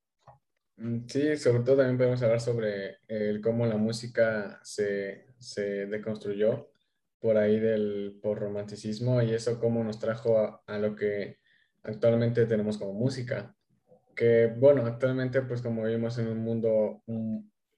Mm, 0.79 1.07
sí, 1.09 1.37
sobre 1.37 1.65
todo 1.65 1.79
también 1.79 1.99
podemos 1.99 2.23
hablar 2.23 2.41
sobre 2.41 2.99
el 3.09 3.41
cómo 3.41 3.67
la 3.67 3.77
música 3.77 4.61
se, 4.63 5.27
se 5.39 5.87
deconstruyó 5.87 6.71
por 7.21 7.37
ahí 7.37 7.59
del 7.59 8.19
por 8.23 8.39
romanticismo 8.39 9.21
y 9.23 9.35
eso 9.35 9.59
cómo 9.59 9.83
nos 9.83 9.99
trajo 9.99 10.63
a, 10.67 10.79
lo 10.79 10.95
que 10.95 11.39
actualmente 11.83 12.47
tenemos 12.47 12.79
como 12.79 12.93
música. 12.93 13.57
Que 14.15 14.47
bueno, 14.57 14.87
actualmente 14.87 15.43
pues 15.43 15.63
como 15.63 15.85
vivimos 15.85 16.19
en 16.19 16.29
un 16.29 16.39
mundo 16.39 17.03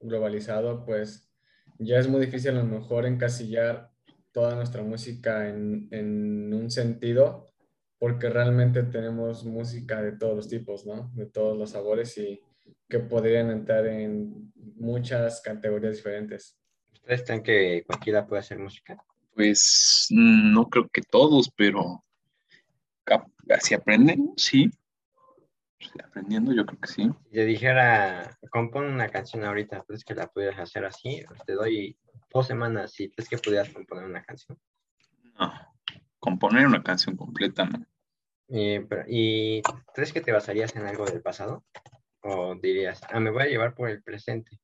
globalizado, 0.01 0.85
pues 0.85 1.31
ya 1.79 1.99
es 1.99 2.09
muy 2.09 2.21
difícil 2.21 2.51
a 2.51 2.63
lo 2.63 2.65
mejor 2.65 3.07
encasillar 3.07 3.91
toda 4.33 4.55
nuestra 4.57 4.83
música 4.83 5.49
en, 5.49 5.89
en 5.91 6.53
un 6.53 6.71
sentido, 6.71 7.47
porque 7.99 8.29
realmente 8.29 8.83
tenemos 8.83 9.45
música 9.45 10.03
de 10.03 10.13
todos 10.13 10.37
los 10.37 10.49
tipos, 10.49 10.87
¿no? 10.87 11.11
De 11.15 11.27
todos 11.27 11.57
los 11.57 11.71
sabores 11.71 12.17
y 12.19 12.43
que 12.89 12.99
podrían 12.99 13.51
entrar 13.51 13.87
en 13.87 14.53
muchas 14.77 15.41
categorías 15.41 15.97
diferentes. 15.97 16.57
¿Ustedes 16.93 17.23
creen 17.25 17.43
que 17.43 17.85
cualquiera 17.87 18.27
puede 18.27 18.41
hacer 18.41 18.59
música? 18.59 19.03
Pues 19.35 20.09
no 20.11 20.69
creo 20.69 20.89
que 20.89 21.03
todos, 21.03 21.51
pero 21.57 22.05
si 23.61 23.75
aprenden, 23.75 24.33
sí. 24.37 24.71
Aprendiendo, 26.05 26.53
yo 26.53 26.67
creo 26.67 26.79
que 26.79 26.89
sí. 26.89 27.11
Si 27.25 27.31
te 27.31 27.45
dijera, 27.45 28.39
compone 28.51 28.93
una 28.93 29.09
canción 29.09 29.45
ahorita, 29.45 29.83
¿crees 29.87 30.05
que 30.05 30.15
la 30.15 30.27
pudieras 30.27 30.61
hacer 30.61 30.85
así? 30.85 31.23
Te 31.47 31.55
doy 31.55 31.97
dos 32.33 32.47
semanas 32.47 32.93
si 32.93 33.11
crees 33.11 33.29
que 33.29 33.39
pudieras 33.39 33.71
componer 33.71 34.05
una 34.05 34.23
canción. 34.23 34.59
No, 35.39 35.53
componer 36.19 36.67
una 36.67 36.83
canción 36.83 37.17
completa, 37.17 37.65
¿no? 37.65 37.87
¿Y, 38.49 38.81
¿Y 39.09 39.63
crees 39.95 40.13
que 40.13 40.21
te 40.21 40.33
basarías 40.33 40.77
en 40.77 40.87
algo 40.87 41.07
del 41.07 41.23
pasado? 41.23 41.65
¿O 42.23 42.55
dirías, 42.55 43.01
ah, 43.11 43.21
me 43.21 43.31
voy 43.31 43.43
a 43.43 43.47
llevar 43.47 43.75
por 43.75 43.89
el 43.89 44.03
presente? 44.03 44.59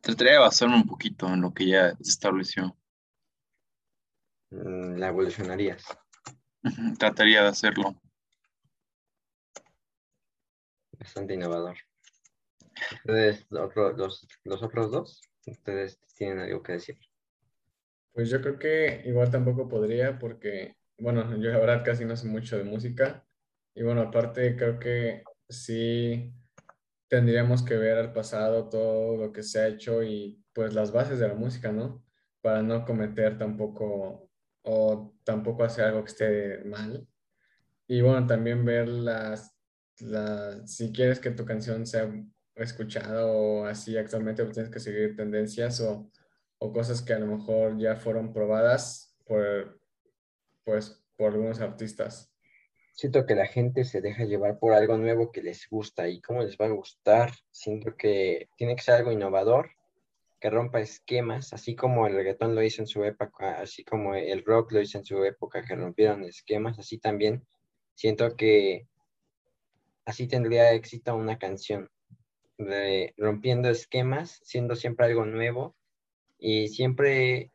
Trataría 0.00 0.34
de 0.34 0.38
basarme 0.38 0.76
un 0.76 0.86
poquito 0.86 1.26
en 1.28 1.42
lo 1.42 1.52
que 1.52 1.66
ya 1.66 1.94
se 1.96 2.10
estableció. 2.10 2.76
Mm, 4.50 4.96
la 4.96 5.08
evolucionarías. 5.08 5.84
Trataría 6.98 7.42
de 7.42 7.48
hacerlo. 7.48 8.00
Bastante 10.98 11.34
innovador. 11.34 11.76
Ustedes, 12.92 13.46
los, 13.50 14.26
los 14.44 14.62
otros 14.62 14.90
dos, 14.90 15.20
ustedes 15.46 15.98
tienen 16.14 16.40
algo 16.40 16.62
que 16.62 16.72
decir. 16.72 16.98
Pues 18.12 18.30
yo 18.30 18.40
creo 18.40 18.58
que 18.58 19.02
igual 19.04 19.30
tampoco 19.30 19.68
podría 19.68 20.18
porque, 20.18 20.76
bueno, 20.98 21.36
yo 21.36 21.50
la 21.50 21.58
verdad 21.58 21.84
casi 21.84 22.04
no 22.06 22.16
sé 22.16 22.26
mucho 22.26 22.56
de 22.56 22.64
música 22.64 23.25
y 23.76 23.82
bueno, 23.82 24.00
aparte 24.00 24.56
creo 24.56 24.78
que 24.78 25.22
sí 25.48 26.32
tendríamos 27.08 27.62
que 27.62 27.76
ver 27.76 27.98
al 27.98 28.12
pasado 28.12 28.70
todo 28.70 29.18
lo 29.18 29.32
que 29.32 29.42
se 29.42 29.60
ha 29.60 29.68
hecho 29.68 30.02
y 30.02 30.42
pues 30.54 30.72
las 30.72 30.92
bases 30.92 31.18
de 31.18 31.28
la 31.28 31.34
música, 31.34 31.70
¿no? 31.70 32.02
Para 32.40 32.62
no 32.62 32.86
cometer 32.86 33.36
tampoco 33.36 34.30
o 34.62 35.14
tampoco 35.24 35.62
hacer 35.62 35.84
algo 35.84 36.02
que 36.04 36.10
esté 36.10 36.64
mal. 36.64 37.06
Y 37.86 38.00
bueno, 38.00 38.26
también 38.26 38.64
ver 38.64 38.88
las, 38.88 39.54
si 40.64 40.90
quieres 40.90 41.20
que 41.20 41.30
tu 41.30 41.44
canción 41.44 41.86
sea 41.86 42.10
escuchada 42.54 43.26
o 43.26 43.66
así 43.66 43.98
actualmente, 43.98 44.42
pues 44.42 44.54
tienes 44.54 44.72
que 44.72 44.80
seguir 44.80 45.14
tendencias 45.16 45.82
o, 45.82 46.10
o 46.58 46.72
cosas 46.72 47.02
que 47.02 47.12
a 47.12 47.18
lo 47.18 47.26
mejor 47.26 47.78
ya 47.78 47.96
fueron 47.96 48.32
probadas 48.32 49.14
por, 49.26 49.78
pues, 50.64 51.04
por 51.16 51.32
algunos 51.34 51.60
artistas. 51.60 52.35
Siento 52.96 53.26
que 53.26 53.34
la 53.34 53.46
gente 53.46 53.84
se 53.84 54.00
deja 54.00 54.24
llevar 54.24 54.58
por 54.58 54.72
algo 54.72 54.96
nuevo 54.96 55.30
que 55.30 55.42
les 55.42 55.68
gusta 55.68 56.08
y 56.08 56.22
cómo 56.22 56.42
les 56.42 56.56
va 56.56 56.64
a 56.64 56.70
gustar. 56.70 57.30
Siento 57.50 57.94
que 57.94 58.48
tiene 58.56 58.74
que 58.74 58.82
ser 58.82 58.94
algo 58.94 59.12
innovador, 59.12 59.72
que 60.40 60.48
rompa 60.48 60.80
esquemas, 60.80 61.52
así 61.52 61.76
como 61.76 62.06
el 62.06 62.14
reggaetón 62.14 62.54
lo 62.54 62.62
hizo 62.62 62.80
en 62.80 62.86
su 62.86 63.04
época, 63.04 63.60
así 63.60 63.84
como 63.84 64.14
el 64.14 64.42
rock 64.46 64.72
lo 64.72 64.80
hizo 64.80 64.96
en 64.96 65.04
su 65.04 65.22
época, 65.24 65.62
que 65.62 65.76
rompieron 65.76 66.24
esquemas, 66.24 66.78
así 66.78 66.96
también 66.96 67.46
siento 67.94 68.34
que 68.34 68.88
así 70.06 70.26
tendría 70.26 70.72
éxito 70.72 71.14
una 71.16 71.38
canción, 71.38 71.90
rompiendo 73.18 73.68
esquemas, 73.68 74.40
siendo 74.42 74.74
siempre 74.74 75.04
algo 75.04 75.26
nuevo 75.26 75.76
y 76.38 76.68
siempre 76.68 77.50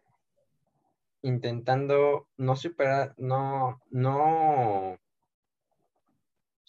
intentando 1.24 2.28
no 2.38 2.56
superar, 2.56 3.16
no, 3.18 3.82
no 3.90 5.00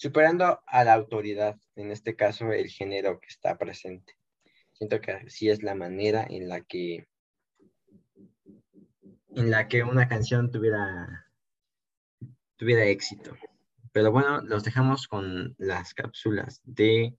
superando 0.02 0.60
a 0.66 0.82
la 0.82 0.94
autoridad, 0.94 1.60
en 1.76 1.92
este 1.92 2.16
caso 2.16 2.50
el 2.50 2.68
género 2.68 3.20
que 3.20 3.28
está 3.28 3.56
presente. 3.56 4.18
Siento 4.72 5.00
que 5.00 5.12
así 5.12 5.48
es 5.48 5.62
la 5.62 5.76
manera 5.76 6.26
en 6.28 6.48
la 6.48 6.62
que 6.62 7.06
en 9.36 9.52
la 9.52 9.68
que 9.68 9.84
una 9.84 10.08
canción 10.08 10.50
tuviera 10.50 11.30
tuviera 12.56 12.84
éxito. 12.86 13.36
Pero 13.92 14.10
bueno, 14.10 14.40
los 14.40 14.64
dejamos 14.64 15.06
con 15.06 15.54
las 15.56 15.94
cápsulas 15.94 16.60
de 16.64 17.14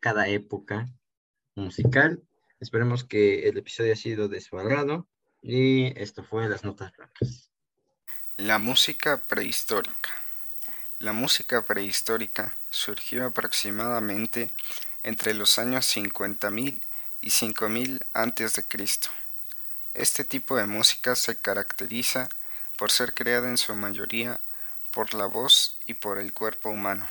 cada 0.00 0.26
época 0.26 0.88
musical. 1.54 2.24
Esperemos 2.58 3.04
que 3.04 3.48
el 3.48 3.56
episodio 3.56 3.92
haya 3.92 4.02
sido 4.02 4.26
de 4.26 4.40
su 4.40 4.58
agrado 4.58 5.06
y 5.42 5.96
esto 5.96 6.24
fue 6.24 6.48
las 6.48 6.64
notas 6.64 6.90
blancas. 6.96 7.52
La 8.36 8.58
música 8.58 9.22
prehistórica. 9.28 10.23
La 11.04 11.12
música 11.12 11.60
prehistórica 11.60 12.56
surgió 12.70 13.26
aproximadamente 13.26 14.50
entre 15.02 15.34
los 15.34 15.58
años 15.58 15.94
50.000 15.94 16.80
y 17.20 17.28
5.000 17.28 18.06
a.C. 18.14 19.10
Este 19.92 20.24
tipo 20.24 20.56
de 20.56 20.64
música 20.64 21.14
se 21.14 21.38
caracteriza 21.38 22.30
por 22.78 22.90
ser 22.90 23.12
creada 23.12 23.50
en 23.50 23.58
su 23.58 23.74
mayoría 23.74 24.40
por 24.92 25.12
la 25.12 25.26
voz 25.26 25.78
y 25.84 25.92
por 25.92 26.18
el 26.18 26.32
cuerpo 26.32 26.70
humano, 26.70 27.06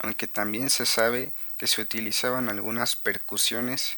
aunque 0.00 0.26
también 0.26 0.68
se 0.68 0.84
sabe 0.84 1.32
que 1.56 1.66
se 1.66 1.80
utilizaban 1.80 2.50
algunas 2.50 2.94
percusiones 2.94 3.96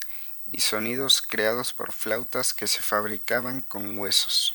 y 0.52 0.60
sonidos 0.60 1.20
creados 1.20 1.72
por 1.72 1.92
flautas 1.92 2.54
que 2.54 2.68
se 2.68 2.80
fabricaban 2.80 3.62
con 3.62 3.98
huesos. 3.98 4.54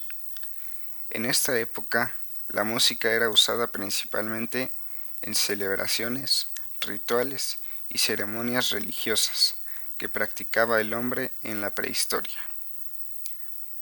En 1.09 1.25
esta 1.25 1.59
época 1.59 2.15
la 2.51 2.63
música 2.65 3.11
era 3.11 3.29
usada 3.29 3.67
principalmente 3.67 4.75
en 5.21 5.35
celebraciones, 5.35 6.47
rituales 6.81 7.59
y 7.87 7.99
ceremonias 7.99 8.71
religiosas 8.71 9.55
que 9.97 10.09
practicaba 10.09 10.81
el 10.81 10.93
hombre 10.93 11.31
en 11.43 11.61
la 11.61 11.69
prehistoria. 11.71 12.39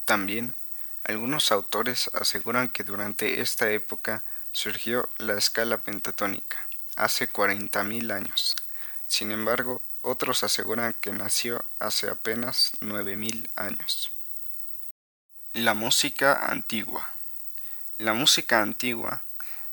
También, 0.05 0.55
algunos 1.03 1.51
autores 1.51 2.11
aseguran 2.13 2.69
que 2.69 2.83
durante 2.83 3.41
esta 3.41 3.71
época 3.71 4.23
surgió 4.51 5.09
la 5.17 5.37
escala 5.37 5.77
pentatónica, 5.77 6.57
hace 6.95 7.31
40.000 7.31 8.11
años. 8.11 8.55
Sin 9.07 9.31
embargo, 9.31 9.81
otros 10.01 10.43
aseguran 10.43 10.93
que 10.93 11.11
nació 11.11 11.65
hace 11.79 12.09
apenas 12.09 12.73
9.000 12.81 13.49
años. 13.55 14.11
La 15.53 15.73
música 15.73 16.45
antigua. 16.51 17.09
La 17.99 18.13
música 18.13 18.61
antigua 18.61 19.23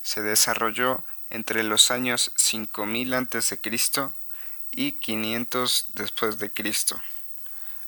se 0.02 0.20
desarrolló 0.20 1.04
entre 1.30 1.62
los 1.62 1.92
años 1.92 2.32
5000 2.34 3.14
a.C. 3.14 3.60
y 4.72 4.92
500 4.98 5.84
después 5.94 6.40
de 6.40 6.52
Cristo. 6.52 7.00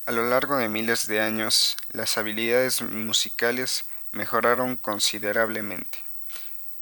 A 0.07 0.13
lo 0.13 0.31
largo 0.31 0.57
de 0.57 0.69
miles 0.69 1.09
de 1.09 1.21
años, 1.21 1.77
las 1.89 2.19
habilidades 2.19 2.83
musicales 2.83 3.87
mejoraron 4.13 4.77
considerablemente 4.77 5.99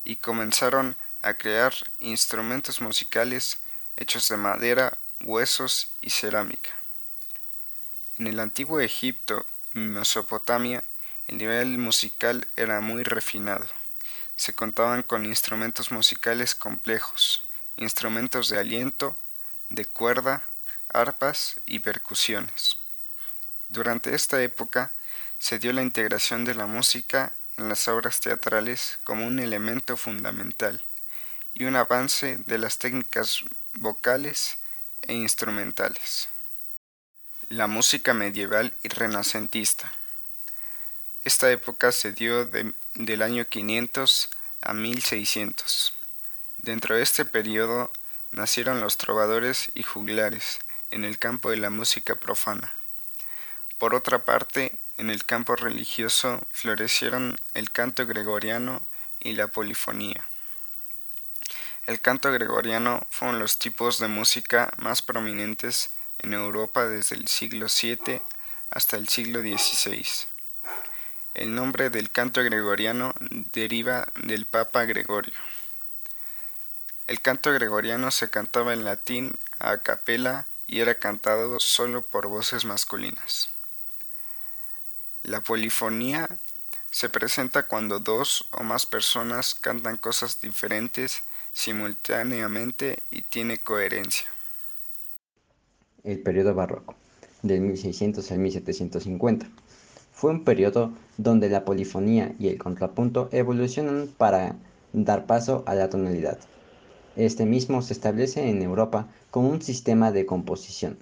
y 0.05 0.17
comenzaron 0.17 0.95
a 1.23 1.33
crear 1.33 1.73
instrumentos 1.99 2.83
musicales 2.83 3.61
hechos 3.97 4.29
de 4.29 4.37
madera, 4.37 4.99
huesos 5.23 5.93
y 6.03 6.11
cerámica. 6.11 6.77
En 8.19 8.27
el 8.27 8.39
antiguo 8.39 8.81
Egipto 8.81 9.47
y 9.73 9.79
Mesopotamia, 9.79 10.85
el 11.29 11.39
nivel 11.39 11.79
musical 11.79 12.47
era 12.57 12.81
muy 12.81 13.03
refinado. 13.03 13.67
Se 14.37 14.55
contaban 14.55 15.03
con 15.03 15.27
instrumentos 15.27 15.91
musicales 15.91 16.55
complejos, 16.55 17.49
instrumentos 17.77 18.49
de 18.49 18.59
aliento, 18.59 19.17
de 19.69 19.87
cuerda, 19.87 20.45
arpas 20.89 21.61
y 21.67 21.81
percusiones. 21.81 22.79
Durante 23.69 24.15
esta 24.15 24.41
época 24.43 24.93
se 25.39 25.59
dio 25.59 25.73
la 25.73 25.83
integración 25.83 26.45
de 26.45 26.55
la 26.55 26.67
música 26.67 27.33
en 27.57 27.69
las 27.69 27.89
obras 27.89 28.21
teatrales 28.21 28.99
como 29.03 29.27
un 29.27 29.39
elemento 29.39 29.97
fundamental 29.97 30.83
y 31.55 31.65
un 31.65 31.75
avance 31.75 32.39
de 32.47 32.59
las 32.59 32.79
técnicas 32.79 33.41
vocales 33.73 34.59
e 35.03 35.15
instrumentales. 35.15 36.29
La 37.49 37.67
música 37.67 38.15
medieval 38.15 38.77
y 38.83 38.89
renacentista. 38.89 39.93
Esta 41.27 41.51
época 41.51 41.91
se 41.91 42.13
dio 42.13 42.45
del 42.45 43.23
año 43.23 43.47
500 43.47 44.31
a 44.61 44.75
1600. 44.75 45.93
Dentro 46.59 46.95
de 46.95 47.03
este 47.03 47.25
periodo 47.25 47.93
nacieron 48.31 48.81
los 48.81 48.97
trovadores 48.97 49.73
y 49.75 49.83
juglares 49.83 50.61
en 50.93 51.05
el 51.05 51.19
campo 51.19 51.51
de 51.51 51.57
la 51.57 51.69
música 51.69 52.15
profana. 52.15 52.75
Por 53.77 53.97
otra 53.97 54.25
parte, 54.25 54.79
en 54.99 55.11
el 55.11 55.25
campo 55.25 55.57
religioso 55.57 56.47
florecieron 56.53 57.41
el 57.55 57.73
canto 57.73 58.07
gregoriano 58.07 58.87
y 59.19 59.33
la 59.33 59.49
polifonía. 59.49 60.29
El 61.87 62.01
canto 62.01 62.31
gregoriano 62.31 63.05
fueron 63.11 63.41
los 63.41 63.59
tipos 63.59 63.99
de 63.99 64.07
música 64.07 64.73
más 64.77 65.03
prominentes 65.03 65.91
en 66.19 66.35
Europa 66.35 66.87
desde 66.87 67.17
el 67.17 67.27
siglo 67.27 67.67
VII 67.67 68.23
hasta 68.71 68.97
el 68.97 69.09
siglo 69.09 69.41
XVI. 69.41 70.36
El 71.37 71.55
nombre 71.55 71.91
del 71.91 72.11
canto 72.11 72.43
gregoriano 72.43 73.15
deriva 73.53 74.11
del 74.15 74.47
Papa 74.47 74.87
Gregorio. 74.87 75.35
El 77.07 77.21
canto 77.21 77.53
gregoriano 77.53 78.11
se 78.11 78.31
cantaba 78.31 78.73
en 78.73 78.87
latín 78.87 79.33
a 79.59 79.77
capela 79.77 80.49
y 80.67 80.81
era 80.81 80.95
cantado 80.95 81.61
solo 81.61 82.01
por 82.01 82.27
voces 82.29 82.65
masculinas. 82.65 83.51
La 85.25 85.43
polifonía 85.43 86.27
se 86.91 87.11
presenta 87.11 87.65
cuando 87.65 88.01
dos 88.01 88.49
o 88.53 88.63
más 88.63 88.87
personas 88.87 89.55
cantan 89.55 89.99
cosas 89.99 90.41
diferentes 90.41 91.23
simultáneamente 91.53 93.03
y 93.11 93.21
tiene 93.21 93.59
coherencia. 93.59 94.27
El 96.03 96.19
periodo 96.23 96.55
barroco, 96.55 96.97
del 97.43 97.61
1600 97.61 98.31
al 98.31 98.39
1750 98.39 99.51
fue 100.17 100.31
un 100.31 100.45
periodo 100.45 100.93
donde 101.19 101.51
la 101.51 101.67
polifonía 101.67 102.35
y 102.39 102.49
el 102.49 102.57
contrapunto 102.57 103.29
evolucionan 103.33 104.09
para 104.17 104.57
dar 104.95 105.27
paso 105.27 105.63
a 105.67 105.75
la 105.75 105.91
tonalidad. 105.91 106.39
Este 107.17 107.45
mismo 107.45 107.83
se 107.83 107.93
establece 107.93 108.49
en 108.49 108.63
Europa 108.63 109.09
como 109.31 109.51
un 109.51 109.61
sistema 109.61 110.13
de 110.13 110.25
composición, 110.25 110.97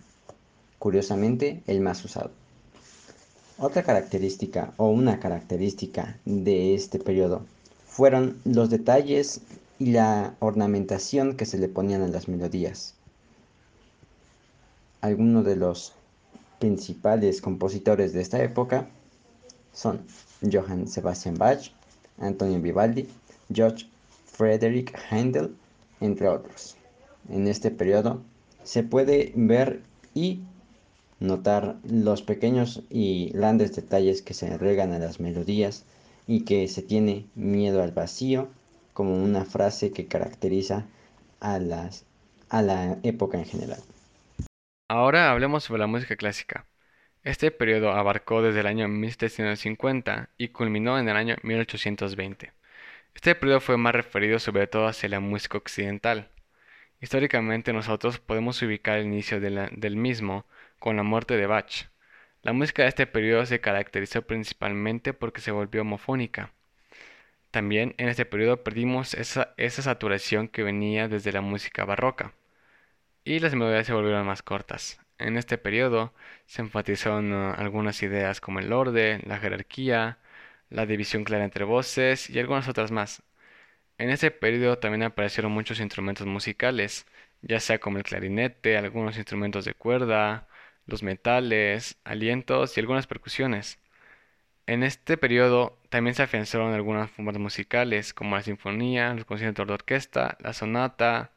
curiosamente 0.81 1.63
el 1.69 1.81
más 1.81 2.05
usado. 2.05 2.33
Otra 3.57 3.85
característica 3.85 4.75
o 4.79 4.89
una 4.89 5.21
característica 5.21 6.19
de 6.25 6.75
este 6.75 6.99
periodo 6.99 7.47
fueron 7.87 8.41
los 8.45 8.69
detalles 8.69 9.43
y 9.79 9.93
la 9.93 10.35
ornamentación 10.41 11.37
que 11.37 11.47
se 11.47 11.59
le 11.59 11.69
ponían 11.69 12.03
a 12.03 12.09
las 12.09 12.27
melodías. 12.27 12.97
Algunos 15.03 15.45
de 15.45 15.55
los 15.55 15.93
principales 16.59 17.41
compositores 17.41 18.13
de 18.13 18.21
esta 18.21 18.43
época 18.43 18.89
son 19.75 20.07
Johann 20.41 20.89
Sebastian 20.89 21.35
Bach, 21.37 21.71
Antonio 22.19 22.61
Vivaldi, 22.61 23.09
George 23.53 23.87
Frederick 24.25 24.99
Handel, 25.11 25.55
entre 26.01 26.29
otros. 26.29 26.77
En 27.29 27.47
este 27.49 27.71
periodo 27.71 28.23
se 28.63 28.83
puede 28.83 29.33
ver 29.35 29.83
y 30.15 30.41
notar 31.21 31.77
los 31.85 32.23
pequeños 32.23 32.83
y 32.91 33.31
grandes 33.31 33.75
detalles 33.75 34.23
que 34.23 34.35
se 34.35 34.49
agregan 34.49 34.93
a 34.93 34.99
las 34.99 35.21
melodías 35.21 35.85
y 36.27 36.45
que 36.45 36.69
se 36.69 36.83
tiene 36.83 37.27
miedo 37.35 37.83
al 37.83 37.93
vacío 37.93 38.49
como 38.93 39.23
una 39.23 39.45
frase 39.45 39.91
que 39.91 40.07
caracteriza 40.07 40.87
a, 41.41 41.59
las, 41.59 42.05
a 42.49 42.63
la 42.63 42.99
época 43.03 43.39
en 43.39 43.45
general. 43.45 43.81
Ahora 44.89 45.31
hablemos 45.31 45.65
sobre 45.65 45.81
la 45.81 45.87
música 45.87 46.17
clásica. 46.17 46.67
Este 47.25 47.51
periodo 47.51 47.91
abarcó 47.93 48.43
desde 48.43 48.61
el 48.61 48.67
año 48.67 48.87
1750 48.87 50.29
y 50.37 50.49
culminó 50.49 50.99
en 50.99 51.09
el 51.09 51.17
año 51.17 51.37
1820. 51.43 52.53
Este 53.15 53.35
periodo 53.35 53.61
fue 53.61 53.79
más 53.79 53.95
referido 53.95 54.39
sobre 54.39 54.67
todo 54.67 54.87
hacia 54.87 55.09
la 55.09 55.21
música 55.21 55.57
occidental. 55.57 56.29
Históricamente 57.01 57.73
nosotros 57.73 58.19
podemos 58.19 58.61
ubicar 58.61 58.99
el 58.99 59.07
inicio 59.07 59.41
del 59.41 59.97
mismo 59.97 60.45
con 60.79 60.97
la 60.97 61.03
muerte 61.03 61.39
de 61.39 61.47
Bach. 61.47 61.89
La 62.43 62.53
música 62.53 62.83
de 62.83 62.91
este 62.91 63.07
periodo 63.07 63.47
se 63.47 63.59
caracterizó 63.61 64.21
principalmente 64.23 65.15
porque 65.15 65.41
se 65.41 65.51
volvió 65.51 65.81
homofónica. 65.81 66.53
También 67.51 67.95
en 67.97 68.11
este 68.11 68.27
periodo 68.27 68.63
perdimos 68.63 69.15
esa, 69.15 69.55
esa 69.57 69.81
saturación 69.81 70.49
que 70.49 70.63
venía 70.63 71.09
desde 71.09 71.33
la 71.33 71.41
música 71.41 71.87
barroca 71.87 72.35
y 73.25 73.39
las 73.39 73.55
melodías 73.55 73.87
se 73.87 73.95
volvieron 73.95 74.27
más 74.27 74.43
cortas. 74.43 75.04
En 75.19 75.37
este 75.37 75.59
periodo 75.59 76.13
se 76.47 76.63
enfatizaron 76.63 77.33
uh, 77.33 77.55
algunas 77.57 78.03
ideas 78.03 78.41
como 78.41 78.61
el 78.61 78.73
orden, 78.73 79.23
la 79.27 79.39
jerarquía, 79.39 80.19
la 80.71 80.87
división 80.87 81.25
clara 81.25 81.45
entre 81.45 81.65
voces 81.65 82.31
y 82.31 82.39
algunas 82.39 82.69
otras 82.69 82.91
más. 82.91 83.23
En 83.99 84.11
ese 84.11 84.31
periodo 84.31 84.79
también 84.79 85.05
aparecieron 85.05 85.53
muchos 85.53 85.81
instrumentos 85.81 86.27
musicales, 86.27 87.07
ya 87.43 87.61
sea 87.61 87.81
como 87.81 87.99
el 87.99 88.05
clarinete, 88.05 88.77
algunos 88.79 89.17
instrumentos 89.19 89.65
de 89.65 89.75
cuerda, 89.75 90.49
los 90.87 91.03
metales, 91.03 91.99
alientos 92.05 92.77
y 92.77 92.81
algunas 92.81 93.07
percusiones. 93.07 93.79
En 94.67 94.83
este 94.83 95.17
periodo 95.19 95.79
también 95.91 96.15
se 96.15 96.23
afianzaron 96.23 96.75
algunas 96.75 97.11
formas 97.11 97.39
musicales 97.39 98.15
como 98.15 98.37
la 98.37 98.43
sinfonía, 98.43 99.15
los 99.15 99.25
conciertos 99.27 99.67
de 99.67 99.75
orquesta, 99.75 100.37
la 100.41 100.53
sonata 100.53 101.33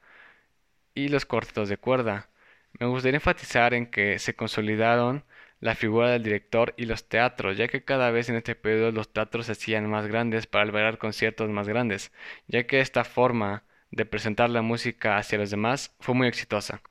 y 0.94 1.10
los 1.10 1.26
cuartetos 1.26 1.70
de 1.70 1.78
cuerda. 1.78 2.30
Me 2.80 2.86
gustaría 2.86 3.18
enfatizar 3.18 3.74
en 3.74 3.88
que 3.88 4.20
se 4.20 4.36
consolidaron 4.36 5.24
la 5.60 5.76
figura 5.76 6.12
del 6.12 6.24
director 6.24 6.74
y 6.78 6.86
los 6.86 7.08
teatros, 7.10 7.58
ya 7.58 7.68
que 7.68 7.84
cada 7.84 8.12
vez 8.12 8.30
en 8.30 8.36
este 8.36 8.56
periodo 8.56 8.92
los 8.92 9.12
teatros 9.12 9.48
se 9.48 9.54
hacían 9.54 9.90
más 9.90 10.08
grandes 10.08 10.46
para 10.46 10.64
albergar 10.64 11.00
conciertos 11.00 11.50
más 11.50 11.68
grandes, 11.68 12.12
ya 12.48 12.68
que 12.68 12.80
esta 12.80 13.04
forma 13.04 13.64
de 13.92 14.06
presentar 14.06 14.50
la 14.52 14.62
música 14.62 15.18
hacia 15.18 15.40
los 15.40 15.50
demás 15.50 15.96
fue 16.00 16.14
muy 16.14 16.28
exitosa. 16.28 16.82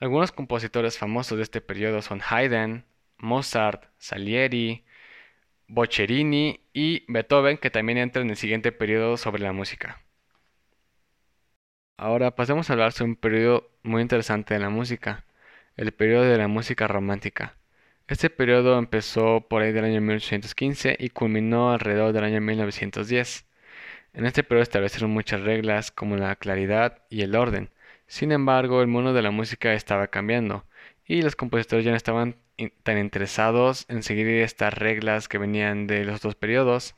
Algunos 0.00 0.32
compositores 0.32 0.98
famosos 0.98 1.38
de 1.38 1.44
este 1.44 1.60
periodo 1.60 2.02
son 2.02 2.20
Haydn, 2.22 2.84
Mozart, 3.18 3.84
Salieri, 3.98 4.84
Boccherini 5.68 6.60
y 6.72 7.04
Beethoven, 7.08 7.58
que 7.58 7.70
también 7.70 7.98
entran 7.98 8.26
en 8.26 8.30
el 8.30 8.36
siguiente 8.36 8.72
periodo 8.72 9.16
sobre 9.16 9.42
la 9.42 9.52
música. 9.52 10.00
Ahora 12.02 12.34
pasemos 12.34 12.70
a 12.70 12.72
hablar 12.72 12.92
sobre 12.92 13.10
un 13.10 13.16
periodo 13.16 13.70
muy 13.82 14.00
interesante 14.00 14.54
de 14.54 14.60
la 14.60 14.70
música, 14.70 15.26
el 15.76 15.92
periodo 15.92 16.24
de 16.24 16.38
la 16.38 16.48
música 16.48 16.88
romántica. 16.88 17.56
Este 18.08 18.30
periodo 18.30 18.78
empezó 18.78 19.42
por 19.42 19.60
ahí 19.60 19.70
del 19.72 19.84
año 19.84 20.00
1815 20.00 20.96
y 20.98 21.10
culminó 21.10 21.72
alrededor 21.72 22.14
del 22.14 22.24
año 22.24 22.40
1910. 22.40 23.44
En 24.14 24.24
este 24.24 24.42
periodo 24.42 24.62
establecieron 24.62 25.10
muchas 25.10 25.42
reglas 25.42 25.90
como 25.90 26.16
la 26.16 26.36
claridad 26.36 27.02
y 27.10 27.20
el 27.20 27.36
orden, 27.36 27.68
sin 28.06 28.32
embargo, 28.32 28.80
el 28.80 28.88
mundo 28.88 29.12
de 29.12 29.20
la 29.20 29.30
música 29.30 29.74
estaba 29.74 30.06
cambiando 30.06 30.64
y 31.04 31.20
los 31.20 31.36
compositores 31.36 31.84
ya 31.84 31.90
no 31.90 31.98
estaban 31.98 32.36
tan 32.82 32.96
interesados 32.96 33.84
en 33.90 34.02
seguir 34.02 34.26
estas 34.26 34.72
reglas 34.72 35.28
que 35.28 35.36
venían 35.36 35.86
de 35.86 36.06
los 36.06 36.22
dos 36.22 36.34
periodos, 36.34 36.94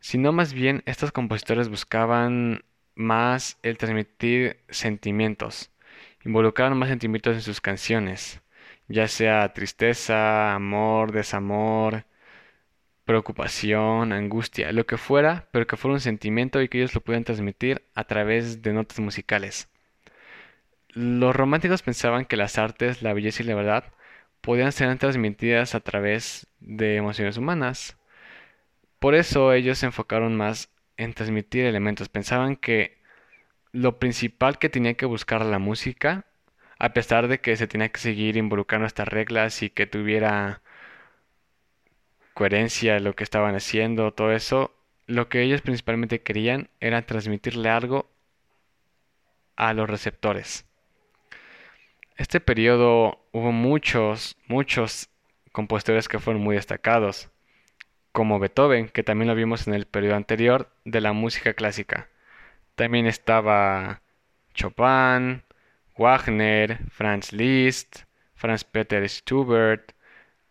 sino 0.00 0.32
más 0.32 0.52
bien 0.54 0.82
estos 0.86 1.12
compositores 1.12 1.68
buscaban 1.68 2.64
más 2.94 3.58
el 3.62 3.78
transmitir 3.78 4.58
sentimientos, 4.68 5.70
involucraban 6.24 6.78
más 6.78 6.88
sentimientos 6.88 7.34
en 7.34 7.42
sus 7.42 7.60
canciones, 7.60 8.40
ya 8.88 9.08
sea 9.08 9.52
tristeza, 9.52 10.54
amor, 10.54 11.12
desamor, 11.12 12.04
preocupación, 13.04 14.12
angustia, 14.12 14.72
lo 14.72 14.86
que 14.86 14.96
fuera, 14.96 15.48
pero 15.52 15.66
que 15.66 15.76
fuera 15.76 15.94
un 15.94 16.00
sentimiento 16.00 16.62
y 16.62 16.68
que 16.68 16.78
ellos 16.78 16.94
lo 16.94 17.00
pudieran 17.00 17.24
transmitir 17.24 17.82
a 17.94 18.04
través 18.04 18.62
de 18.62 18.72
notas 18.72 19.00
musicales. 19.00 19.68
Los 20.88 21.34
románticos 21.34 21.82
pensaban 21.82 22.24
que 22.24 22.36
las 22.36 22.56
artes, 22.58 23.02
la 23.02 23.12
belleza 23.12 23.42
y 23.42 23.46
la 23.46 23.54
verdad 23.54 23.84
podían 24.40 24.72
ser 24.72 24.96
transmitidas 24.98 25.74
a 25.74 25.80
través 25.80 26.46
de 26.60 26.96
emociones 26.96 27.36
humanas. 27.36 27.96
Por 28.98 29.14
eso 29.14 29.52
ellos 29.52 29.78
se 29.78 29.86
enfocaron 29.86 30.36
más 30.36 30.70
en 30.96 31.14
transmitir 31.14 31.64
elementos. 31.66 32.08
Pensaban 32.08 32.56
que 32.56 32.98
lo 33.72 33.98
principal 33.98 34.58
que 34.58 34.68
tenía 34.68 34.94
que 34.94 35.06
buscar 35.06 35.44
la 35.44 35.58
música, 35.58 36.24
a 36.78 36.92
pesar 36.92 37.28
de 37.28 37.40
que 37.40 37.56
se 37.56 37.66
tenía 37.66 37.88
que 37.90 38.00
seguir 38.00 38.36
involucrando 38.36 38.86
estas 38.86 39.08
reglas 39.08 39.62
y 39.62 39.70
que 39.70 39.86
tuviera 39.86 40.62
coherencia 42.34 42.98
lo 43.00 43.14
que 43.14 43.24
estaban 43.24 43.54
haciendo, 43.54 44.12
todo 44.12 44.32
eso, 44.32 44.74
lo 45.06 45.28
que 45.28 45.42
ellos 45.42 45.62
principalmente 45.62 46.22
querían 46.22 46.68
era 46.80 47.02
transmitirle 47.02 47.68
algo 47.68 48.10
a 49.56 49.72
los 49.72 49.88
receptores 49.88 50.66
este 52.16 52.40
periodo 52.40 53.18
hubo 53.32 53.52
muchos, 53.52 54.36
muchos 54.46 55.08
compositores 55.52 56.08
que 56.08 56.18
fueron 56.18 56.42
muy 56.42 56.56
destacados, 56.56 57.28
como 58.14 58.38
Beethoven, 58.38 58.88
que 58.90 59.02
también 59.02 59.28
lo 59.28 59.34
vimos 59.34 59.66
en 59.66 59.74
el 59.74 59.86
periodo 59.86 60.14
anterior 60.14 60.70
de 60.84 61.00
la 61.00 61.12
música 61.12 61.54
clásica. 61.54 62.08
También 62.76 63.06
estaba 63.06 64.02
Chopin, 64.54 65.42
Wagner, 65.98 66.78
Franz 66.90 67.32
Liszt, 67.32 68.04
Franz 68.36 68.62
Peter 68.62 69.04
Schubert, 69.08 69.92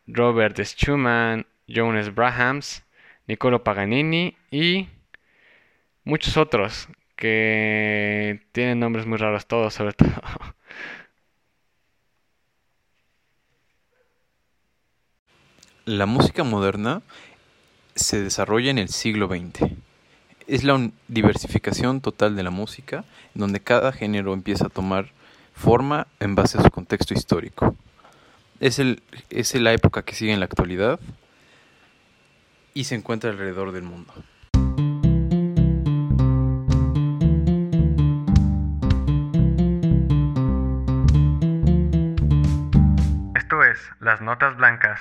Robert 0.08 0.60
Schumann, 0.62 1.48
Jonas 1.66 2.14
Brahms, 2.14 2.86
Niccolo 3.28 3.64
Paganini 3.64 4.36
y 4.52 4.90
muchos 6.04 6.36
otros 6.36 6.90
que 7.16 8.42
tienen 8.52 8.82
nombres 8.82 9.06
muy 9.06 9.18
raros 9.18 9.48
todos, 9.48 9.74
sobre 9.74 9.94
todo 9.94 10.12
La 15.86 16.06
música 16.06 16.44
moderna 16.44 17.04
se 17.96 18.22
desarrolla 18.22 18.72
en 18.72 18.78
el 18.78 18.90
siglo 18.90 19.28
XX. 19.28 19.72
Es 20.48 20.64
la 20.64 20.90
diversificación 21.08 22.02
total 22.02 22.36
de 22.36 22.44
la 22.44 22.50
música, 22.50 23.06
donde 23.34 23.62
cada 23.62 23.92
género 23.92 24.34
empieza 24.34 24.68
a 24.68 24.70
tomar 24.70 25.12
forma 25.54 26.08
en 26.20 26.36
base 26.36 26.58
a 26.58 26.64
su 26.64 26.72
contexto 26.72 27.14
histórico. 27.14 27.76
Es, 28.60 28.80
el, 28.80 29.02
es 29.30 29.54
la 29.56 29.74
época 29.74 30.04
que 30.04 30.16
sigue 30.16 30.34
en 30.34 30.40
la 30.40 30.46
actualidad 30.46 31.00
y 32.74 32.86
se 32.86 32.96
encuentra 32.96 33.30
alrededor 33.30 33.72
del 33.72 33.84
mundo. 33.84 34.14
Esto 43.36 43.64
es 43.64 43.80
Las 44.00 44.22
Notas 44.22 44.58
Blancas 44.58 45.00